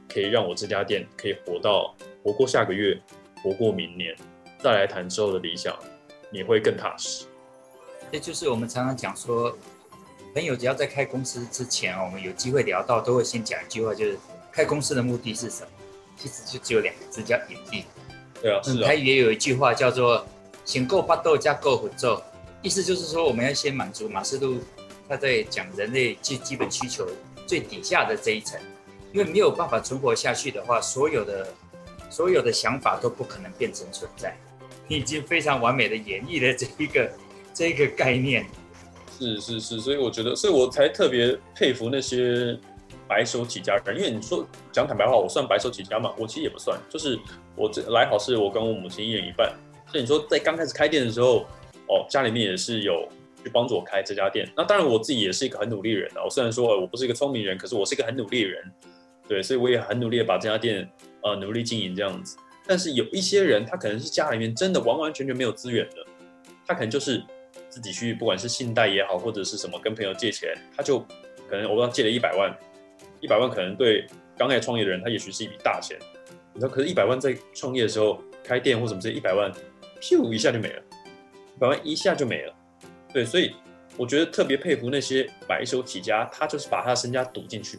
[0.09, 3.01] 可以让我这家店可以活到活过下个月，
[3.43, 4.17] 活过明年，
[4.59, 5.77] 再来谈之后的理想，
[6.31, 7.27] 你会更踏实。
[8.13, 9.57] 这就是我们常常讲说。
[10.35, 14.19] 朋友只要在开公司之前，我们有机会聊到，都会先讲一句话，就是
[14.55, 15.69] 开公司的目的是什么？
[16.17, 17.85] 其实就只有两个字，叫盈利。
[18.41, 18.87] 对啊，是啊。
[18.87, 20.25] 他也有一句话叫做
[20.65, 22.23] “先够巴豆加够虎咒”，
[22.63, 24.57] 意思就是说，我们要先满足马斯洛
[25.09, 27.05] 他在讲人类最基本需求
[27.49, 28.61] 最底下的这一层，
[29.13, 31.49] 因为没有办法存活下去的话，所有的
[32.09, 34.37] 所有的想法都不可能变成存在。
[34.87, 37.11] 你已经非常完美的演绎了这一个
[37.53, 38.47] 这一个概念。
[39.19, 42.59] 是是是，所以我觉得，所以我才特别佩服那些
[43.09, 43.97] 白手起家人。
[43.97, 46.15] 因为你说讲坦白话，我算白手起家嘛？
[46.19, 47.19] 我其实也不算，就是
[47.57, 49.53] 我这来好是我跟我母亲一人一半。
[49.87, 51.47] 所以你说在刚开始开店的时候，
[51.89, 53.09] 哦，家里面也是有
[53.43, 54.49] 去帮助我开这家店。
[54.57, 56.25] 那当然我自己也是一个很努力的人啊。
[56.25, 58.73] 我虽然说我不是一个聪明人，可是我是一个很努力的人。
[59.29, 60.89] 对，所以我也很努力的把这家店
[61.23, 62.37] 呃努力经营这样子。
[62.67, 65.97] 但是有一些人，他可能是家里面真的完完全全没有资源的，
[66.67, 67.23] 他可能就是。
[67.71, 71.01] 自己去，不管是信贷也好，或者是什么跟朋友借钱，他就
[71.51, 72.57] 可能我刚借了一百万，
[73.25, 74.07] 一百万可能对
[74.37, 75.99] 刚开始创业的人，他也许是一笔大钱。
[76.53, 79.51] 你说，可是，一百万在创业的时候开店或什么这一百万，
[79.99, 80.83] 咻一下就没了，
[81.57, 82.55] 一百万一下就没了。
[83.15, 83.55] 对，所以
[83.97, 87.79] 我觉得特别佩服那些白手起家，他就是把他的身家赌进去，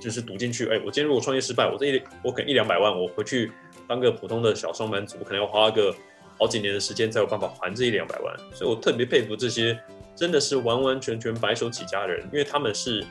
[0.00, 0.66] 就是赌进去。
[0.66, 3.52] 哎，我今天如果创业失败，我这一我可能一两百万，我回去
[3.86, 5.94] 当个普通的小上班族，我可能要花个。
[6.36, 9.78] 好几年的时间才有办法还这一两百万，所以我特别佩服这些
[10.16, 13.06] 真的是完完全全白手起家的人，因为他们是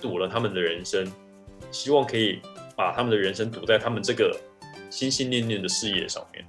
[0.00, 1.06] 赌了他们的人生，
[1.70, 2.40] 希望可以
[2.76, 4.36] 把他们的人生赌在他们这个
[4.90, 6.44] 心心念念的事业上面。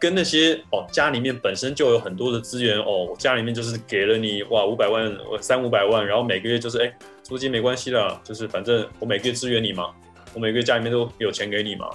[0.00, 9.94] 跟那些哦家里面本身就有很多的资源哦，家里面就是给了你哇五百万三五百万，然后每个月就是哎租金没关系的，就是反正我每个月支援你嘛，
[10.34, 11.88] 我每个月家里面都有钱给你嘛。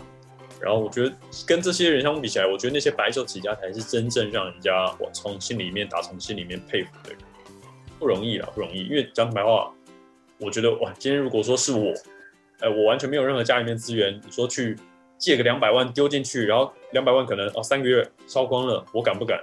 [0.59, 1.13] 然后我觉得
[1.45, 7.19] 跟这些人相比起来，我觉得那些白手起家才是真正让人家我从心里面打从心里面佩服的人，
[7.99, 8.85] 不容易啦，不容易。
[8.85, 9.71] 因为讲白话，
[10.39, 11.93] 我觉得哇，今天如果说是我，
[12.59, 14.75] 呃，我完全没有任何家里面资源，你说去
[15.17, 19.39] 借个两百万丢进去，然后两百万可能哦三个月烧光了，我敢不敢？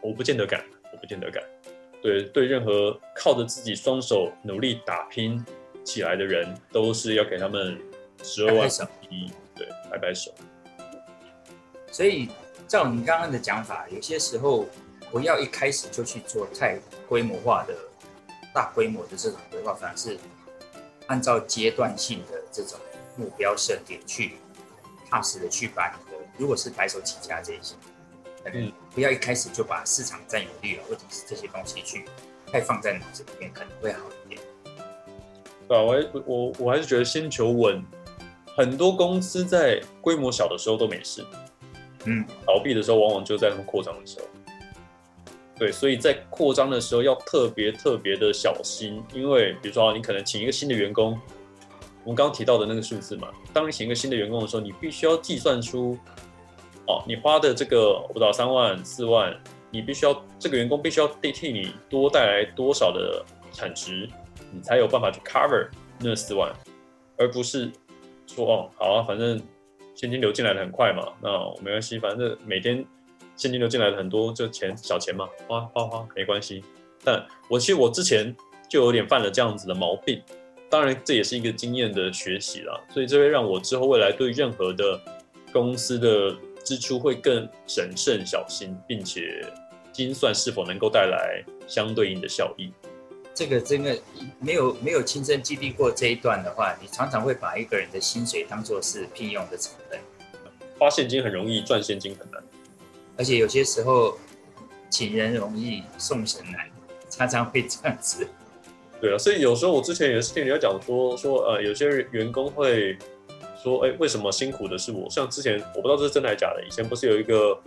[0.00, 1.42] 我不见得敢，我不见得敢。
[2.02, 5.44] 对对，任何靠着自己双手努力打拼
[5.82, 7.76] 起来的人，都是要给他们
[8.22, 8.68] 十二万
[9.10, 10.32] 一，对，摆摆手。
[11.90, 12.28] 所以
[12.68, 14.66] 照你刚刚的讲法，有些时候
[15.10, 17.74] 不要一开始就去做太规模化的、
[18.56, 20.18] 大规模的这种规划，反而是
[21.08, 22.78] 按照阶段性的这种
[23.14, 24.36] 目标设定去
[25.10, 27.74] 踏实的去把你的，如果是白手起家这一些。
[28.50, 32.06] 嗯，不要一开始就把市场占有率啊，或者是这些东西去
[32.50, 34.40] 太放在脑子里面，可能会好一点。
[35.68, 37.84] 对啊，我我我还是觉得先求稳。
[38.56, 41.22] 很多公司在规模小的时候都没事，
[42.04, 44.26] 嗯，倒闭的时候往往就在他们扩张的时候。
[45.58, 51.18] 对，所以在扩张的时候要特别特别的小心，因为比如说你可能请一个新的员工，
[52.04, 55.98] 我们刚刚提到的那个数字嘛，当你请一个新的员工的时候，你必须要计算出。
[56.88, 59.36] 哦，你花的这个我不知道三万四万，
[59.72, 64.08] 你必须要这个员工必须要代替你多带来多少的产值，
[64.52, 66.54] 你才有办法去 cover 那四万，
[67.18, 67.68] 而不是
[68.28, 69.36] 说哦好啊，反正
[69.96, 71.28] 现金流进来的很快嘛，那
[71.60, 72.86] 没关系，反正每天
[73.36, 76.64] 现金流进来的很多，就钱小钱嘛，花花花没关系。
[77.04, 78.34] 但我其实我之前
[78.68, 80.20] 就有点犯了这样子的毛病，
[80.68, 85.00] 当然这也是一个经验的学习啦，所以这会让我之后未来对任何的
[85.52, 86.36] 公司的。
[86.66, 89.46] 支出会更审慎小心，并且
[89.92, 92.72] 精算是否能够带来相对应的效益。
[93.32, 93.96] 这个真的
[94.40, 100.00] 没有没有亲身经历过这一段的话，你常常会把一个人的薪水当做是聘用的成本。
[100.76, 102.42] 花现金很容易，赚现金很难。
[103.16, 104.16] 而且有些时候，
[104.90, 106.68] 请人容易送神难，
[107.08, 108.26] 常常会这样子。
[109.00, 112.96] 对啊，所以有时候我之前也是听人家讲说说呃，有些员工会。
[113.62, 115.10] 说哎，为什么辛苦的是我？
[115.10, 116.62] 像之前我不知道这是真的还是假的。
[116.64, 117.58] 以前不是有一个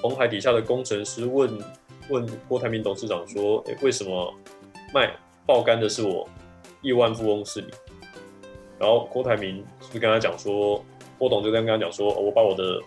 [0.00, 1.56] 红海底下的工程师问
[2.08, 4.34] 问郭台铭董事长说，哎，为什么
[4.92, 5.14] 卖
[5.46, 6.28] 爆肝的是我，
[6.82, 7.68] 亿万富翁是你？
[8.76, 10.84] 然后郭台铭是不是跟他讲说，
[11.16, 12.80] 郭董就跟他讲说，我把我的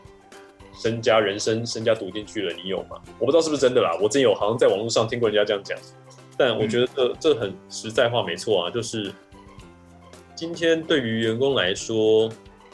[0.81, 3.01] 身家、人生身家赌进去了，你有吗？
[3.19, 5.77] 我不知道是不是真的啦，我真有，好像在网络上听过人家这样讲。
[6.37, 9.13] 但我觉得这、嗯、这很实在话，没错啊，就是。
[10.35, 12.27] 今天对于员工来说，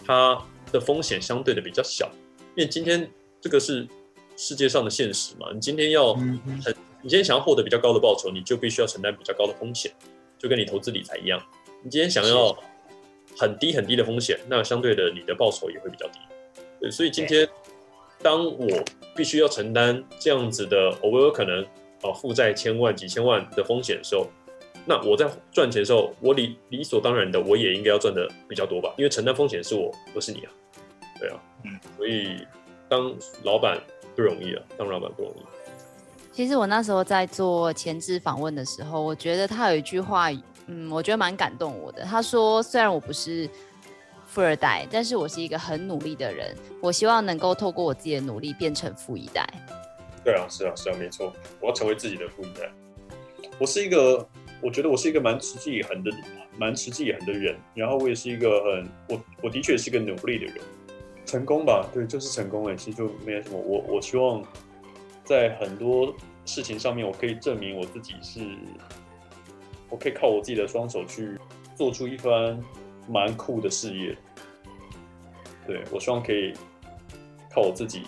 [0.06, 0.42] 他
[0.72, 2.10] 的风险相对的比较小，
[2.56, 3.08] 因为今天
[3.42, 3.86] 这个是
[4.38, 5.52] 世界上的现实嘛。
[5.54, 9.92] 你今天要很，你今天想要获得比较高的报酬，你就必须要承担比较高的风险，
[10.38, 11.40] 就跟你投资理财一样。
[11.84, 12.58] 你今天想要
[13.38, 16.20] 很低很低的风险，那相对的你的报酬也会比较低。
[16.80, 17.48] 对，所以今天
[18.22, 18.68] 当我
[19.16, 21.64] 必须要承担这样子的，我有可能
[22.02, 24.28] 啊负债千万、几千万的风险的时候。
[24.86, 28.92] 那我在赚钱的时候，我理理所当然的，我也应该要赚的比较多吧？
[28.98, 30.52] 因为承担风险是我，不是你啊。
[31.20, 32.48] 对啊，嗯，所以
[32.88, 33.14] 当
[33.44, 33.78] 老板
[34.16, 35.42] 不容易啊，当老板不容易。
[36.32, 40.32] 其实我那时候在做前置访问的时候，我觉得他有一句话，
[40.68, 42.04] 嗯，我觉得蛮感动我的。
[42.04, 43.48] 他说：“虽然我不是
[44.30, 46.56] 富二代，但是我是一个很努力的人。
[46.82, 49.48] 我希望能够透过我自己的努力变成富一代。”
[50.24, 52.72] 对啊，是啊，是啊，没错，我要成为自己的富一代。
[53.60, 54.28] 我是一个。
[54.62, 56.12] 我觉得我是一个蛮持之以恒的，
[56.58, 57.58] 蛮持之以恒的人。
[57.74, 60.56] 然后我也是一个很，我我的确是一个努力的人。
[61.26, 62.76] 成功吧，对，就是成功了。
[62.76, 63.58] 其实就没有什么。
[63.58, 64.44] 我我希望
[65.24, 66.14] 在很多
[66.44, 68.42] 事情上面，我可以证明我自己是，
[69.90, 71.40] 我可以靠我自己的双手去
[71.74, 72.62] 做出一番
[73.10, 74.16] 蛮酷的事业。
[75.68, 76.54] 对，我希望可以
[77.52, 78.04] 靠我自己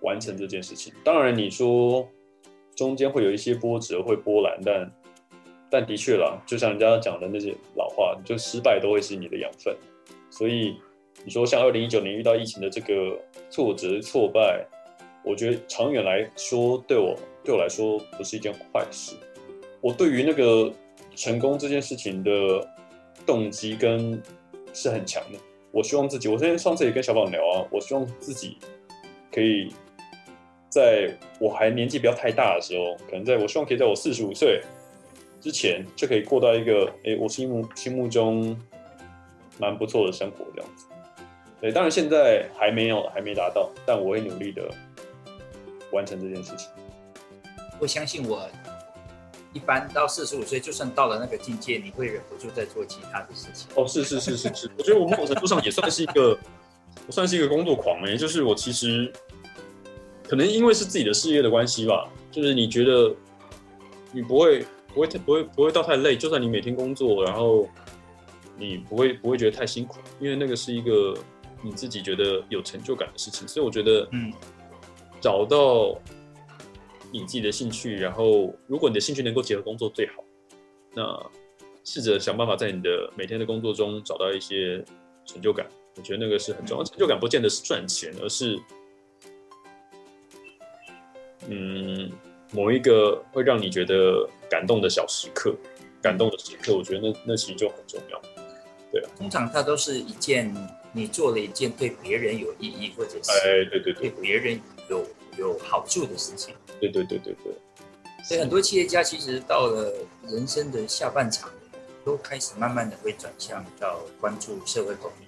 [0.00, 0.94] 完成这件事情。
[1.04, 2.08] 当然，你说。
[2.74, 4.92] 中间会有一些波折，会波澜，但
[5.70, 9.76] 但的确啦，就像人家讲的那些老话，就失败都会是你的养分。
[10.30, 10.78] 所以
[11.22, 13.20] 你说像二零一九年遇到疫情的这个
[13.50, 14.66] 挫折挫败，
[15.22, 17.14] 我觉得长远来说，对我
[17.44, 19.14] 对我来说不是一件坏事。
[19.82, 20.72] 我对于那个
[21.14, 22.30] 成功这件事情的
[23.26, 24.22] 动机跟
[24.72, 25.38] 是很强的。
[25.70, 28.58] 我希望自己，我之前上次也跟小宝聊啊，我希望自己
[29.32, 29.72] 可以。
[30.72, 34.58] 在我还年纪不要太大的时候，可能在我希望可以在我四十五岁
[35.38, 38.58] 之前就可以过到一个哎，我心目心目中
[39.58, 40.86] 蛮不错的生活这样子。
[41.60, 44.66] 对，当然现在还没有还没达到，但我会努力的
[45.92, 46.70] 完成这件事情。
[47.78, 48.48] 我相信我
[49.52, 53.68] 一般到四十五岁，就算到了那个境界，你会忍不住在做其他的事情。
[53.74, 56.38] 哦，是是是是是，我觉得我某种程度上也算是一个，
[57.06, 59.12] 我算是一个工作狂哎，就是我其实。
[60.24, 63.14] 可能因为是自己的事业的关系吧，就是你觉得
[64.12, 67.68] 你不会不会不会不会到太累，就算你每天工作，然后
[68.56, 71.14] 你不会不会觉得太辛苦，因为那个是一个
[71.60, 73.46] 你自己觉得有成就感的事情。
[73.46, 74.32] 所以我觉得，嗯，
[75.20, 76.00] 找到
[77.12, 80.24] 你自己的兴趣，然后如果你的兴趣能够结合工作最好，
[80.94, 81.30] 那
[81.84, 84.82] 试着想办法在你的每天的工作中找到一些
[85.26, 85.66] 成就感。
[85.94, 88.58] 我觉得那个是很重要，成就感不见得是赚钱，而是，
[91.48, 92.10] 嗯，
[92.50, 95.54] 某一个会让你觉得感动的小时刻，
[96.00, 98.22] 感动的时刻，我觉得那那其实就很重要。
[98.90, 100.50] 对啊，通常它都是一件
[100.94, 104.58] 你做了一件对别人有意义，或者是哎，对对对，对别人
[104.88, 105.06] 有
[105.36, 106.54] 有好处的事情。
[106.80, 107.52] 对对对对对。
[108.24, 109.92] 所以很多企业家其实到了
[110.28, 111.50] 人生的下半场，
[112.04, 115.24] 都开始慢慢的会转向到关注社会公益。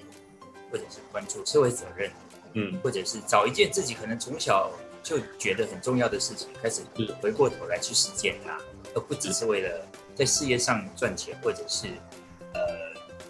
[0.70, 2.10] 或者是关注社会责任，
[2.54, 4.68] 嗯，或者是找一件自己可能从小
[5.04, 6.80] 就觉得很重要的事情，开始
[7.22, 8.58] 回过头来去实践它，
[8.92, 9.86] 而不只是为了
[10.16, 11.86] 在事业上赚钱，或者是
[12.54, 12.60] 呃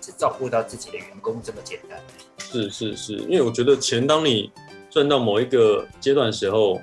[0.00, 2.02] 只照顾到自己的员工这么简单。
[2.38, 4.50] 是是是，因为我觉得钱，当你
[4.94, 6.80] 赚到某一个阶段的时候，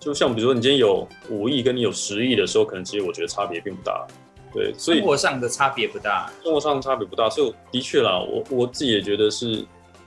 [0.00, 4.06] 就像比如说你今天有五亿，跟你有十亿的时候，可能其实我觉得差别并不大。
[4.50, 9.62] 对，所以生活上的差别不大，生活上的差别不大，所以的确啦，我我自己也觉得是，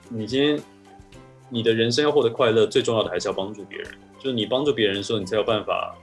[0.08, 0.60] 你今天
[1.48, 3.88] 你的人生要获得快乐，最重要的还是要帮助别人，
[4.18, 5.94] 就是你帮助别人的时候，你才有办法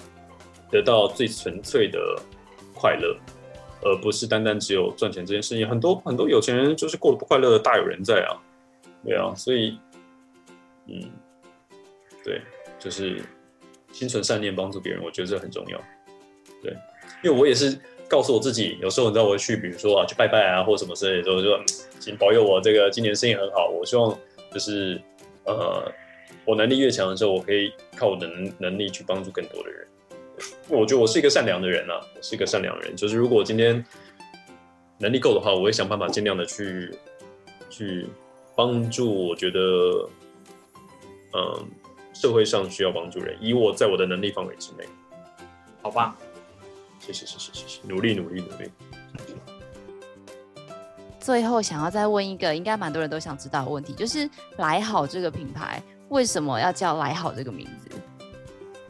[0.72, 2.00] 得到最纯粹的
[2.74, 3.14] 快乐，
[3.82, 5.68] 而不是单单只有赚钱这件事情。
[5.68, 8.40] 很多很多有钱人就是过得不快乐的大有人在啊，
[9.04, 9.78] 对啊，所以，
[10.88, 11.12] 嗯，
[12.24, 12.42] 对，
[12.80, 13.22] 就是
[13.92, 15.82] 心存善念帮助别人，我觉得这很重要，
[16.62, 16.72] 对，
[17.24, 17.80] 因为我也是。
[18.10, 21.60] 告诉我自己，有时候你知道我去，比如说啊，去拜拜啊，或什么之类的时候，就说
[22.00, 23.70] 请保佑我这个今年生意很好。
[23.70, 24.16] 我希望
[24.52, 25.02] 就是
[25.46, 25.92] 呃，
[26.46, 29.88] 我能力越强的时候，我可以靠我的能能力去帮助更多的人。
[30.70, 32.96] 我觉得我是一个善良的人啊，我是一个善良的人。
[32.96, 33.84] 就是如果今天
[35.00, 36.92] 能力够的话，我会想办法尽量的去
[37.68, 38.06] 去
[38.56, 39.30] 帮助。
[39.30, 40.08] 我觉得
[41.34, 41.66] 嗯、呃，
[42.14, 44.86] 社会上需要帮助人，以我在我的能力范围之内，
[45.82, 46.16] 好吧。
[47.00, 48.72] 谢谢谢谢谢谢，努力努力努力。
[51.20, 57.90] 最后想要再问一个，应该蛮多人都想知道的问题，就是来好这个品牌为什么要叫来好这个名字？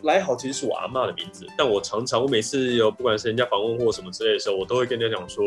[0.01, 5.45] 来好其实是我阿妈的名字，但我常常我每次有不管是人家访问或什么之类的时候，我都会跟人家讲说，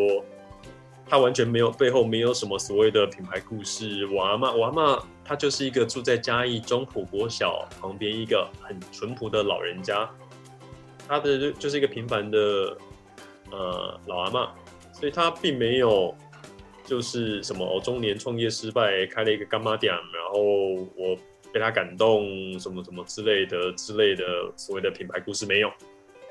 [1.08, 4.04] 他完全没有背后没有什么所谓的品牌故事。
[4.06, 10.08] 我阿嬷我阿嬷她就是一个住在嘉义中埔国小旁边一个很淳朴的老人家。
[11.08, 12.76] 他的就就是一个平凡的
[13.52, 14.48] 呃老阿嬷，
[14.92, 16.12] 所以他并没有
[16.84, 20.40] 就是什么哦中年创业失败开了一个干妈店，然后
[20.96, 21.16] 我
[21.52, 24.24] 被他感动什么什么之类的之类的
[24.56, 25.70] 所谓的品牌故事没有，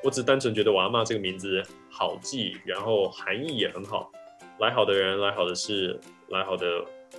[0.03, 4.11] 我只单纯觉得我阿嬷这个名字好记，然后含义也很好，
[4.59, 5.99] 来好的人，来好的事，
[6.29, 6.65] 来好的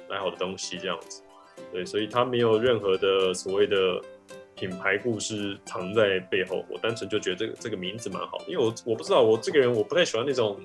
[0.09, 1.23] 来好的东西这样子，
[1.73, 3.77] 对，所以他没有任何的所谓的。
[4.59, 10.59] 品牌故事藏在背后，我单纯就觉得这个这个名字蛮好，因为我我不知道我这个人我不太喜欢那种，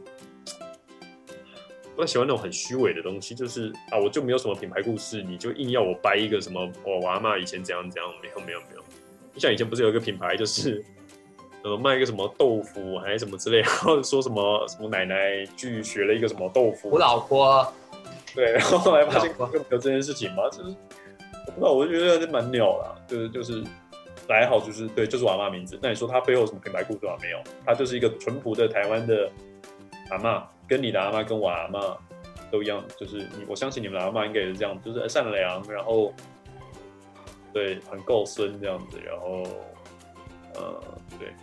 [1.94, 8.82] 不太喜欢那种很虚伪的东西，就是啊我就没有什么品牌故事，你就硬要我掰一个什么我我阿嬷以前怎样怎样，没有没有没有，
[9.34, 10.82] 就像以前不是有一个品牌就是
[11.64, 17.66] 呃卖一个什么豆腐还是什么之类， 然后说什么什么奶奶去学了一个什么豆腐，我老婆，
[18.36, 20.76] 对，然后后来发现根本没有这件事情嘛，就是
[21.48, 23.64] 我不知道，我就觉得这蛮鸟啦，就是就是。
[24.30, 25.78] 来好就是对，就是我阿妈名字。
[25.82, 27.18] 那你说他背后有什么品牌故事啊？
[27.22, 29.30] 没有，他就是一个淳朴的台湾的
[30.10, 31.98] 阿妈，跟你的阿妈跟我阿妈
[32.50, 36.14] 都一样，就是你，我相信你们的阿妈应该也是这样，就是善良，然后
[37.52, 39.44] 对，很够孙这样子，然后
[40.54, 40.82] 呃，
[41.20, 41.34] 对，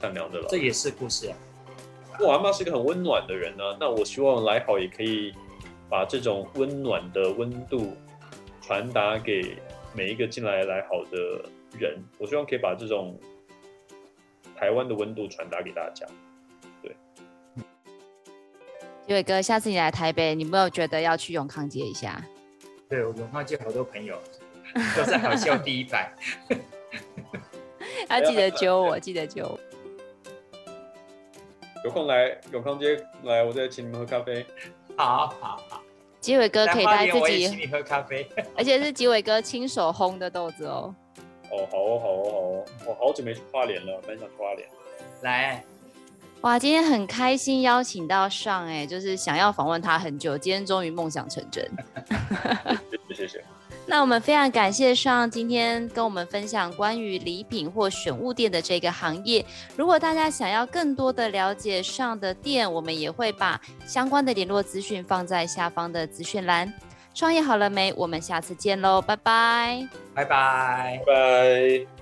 [0.00, 0.46] 善良的了。
[0.48, 1.36] 这也是故事啊。
[2.20, 5.32] 我阿妈是一个很温暖的人呢、啊，那我希望来好也可以
[5.88, 7.96] 把这种温暖的温度
[8.60, 9.56] 传达给
[9.94, 11.50] 每一个进来来好的。
[11.78, 13.14] 人，我希望可以把这种
[14.56, 16.06] 台湾的温度传达给大家。
[16.82, 16.96] 对，
[19.06, 22.24] 吉伟哥，下次你来台北，你有没有觉得要去永康街一下？
[22.88, 24.18] 对，我永康街好多朋友
[24.96, 26.10] 都在好笑第一排。
[28.08, 29.60] 要记得揪我，记得揪我。
[31.84, 34.44] 有空来永康街来，我再请你们喝咖啡。
[34.96, 35.82] 好好好，
[36.20, 40.94] 吉伟哥可以带自己 请你喝咖啡，而且是吉伟哥亲手烘的豆子哦。
[41.50, 44.68] 哦，好哦，好哦，好哦，我好久没去花莲了，蛮想去花莲。
[45.22, 45.64] 来，
[46.40, 51.64] 哇，今天很开心邀请到 Sean，哎，就是想要访问他很久，今天终于梦想成真。
[53.08, 53.44] 谢谢谢谢。
[53.90, 59.42] 那我们非常感谢 Sean 今天跟我们分享关于礼品或选物店的这个行业。
[59.76, 66.70] 如果大家想要更多的了解 Sean 的店，我们也会把相关的联络资讯放在下方的资讯栏。
[67.14, 67.90] 创业好了没？
[67.94, 71.14] 我们下次见喽，拜拜，拜拜，拜
[71.86, 71.97] 拜。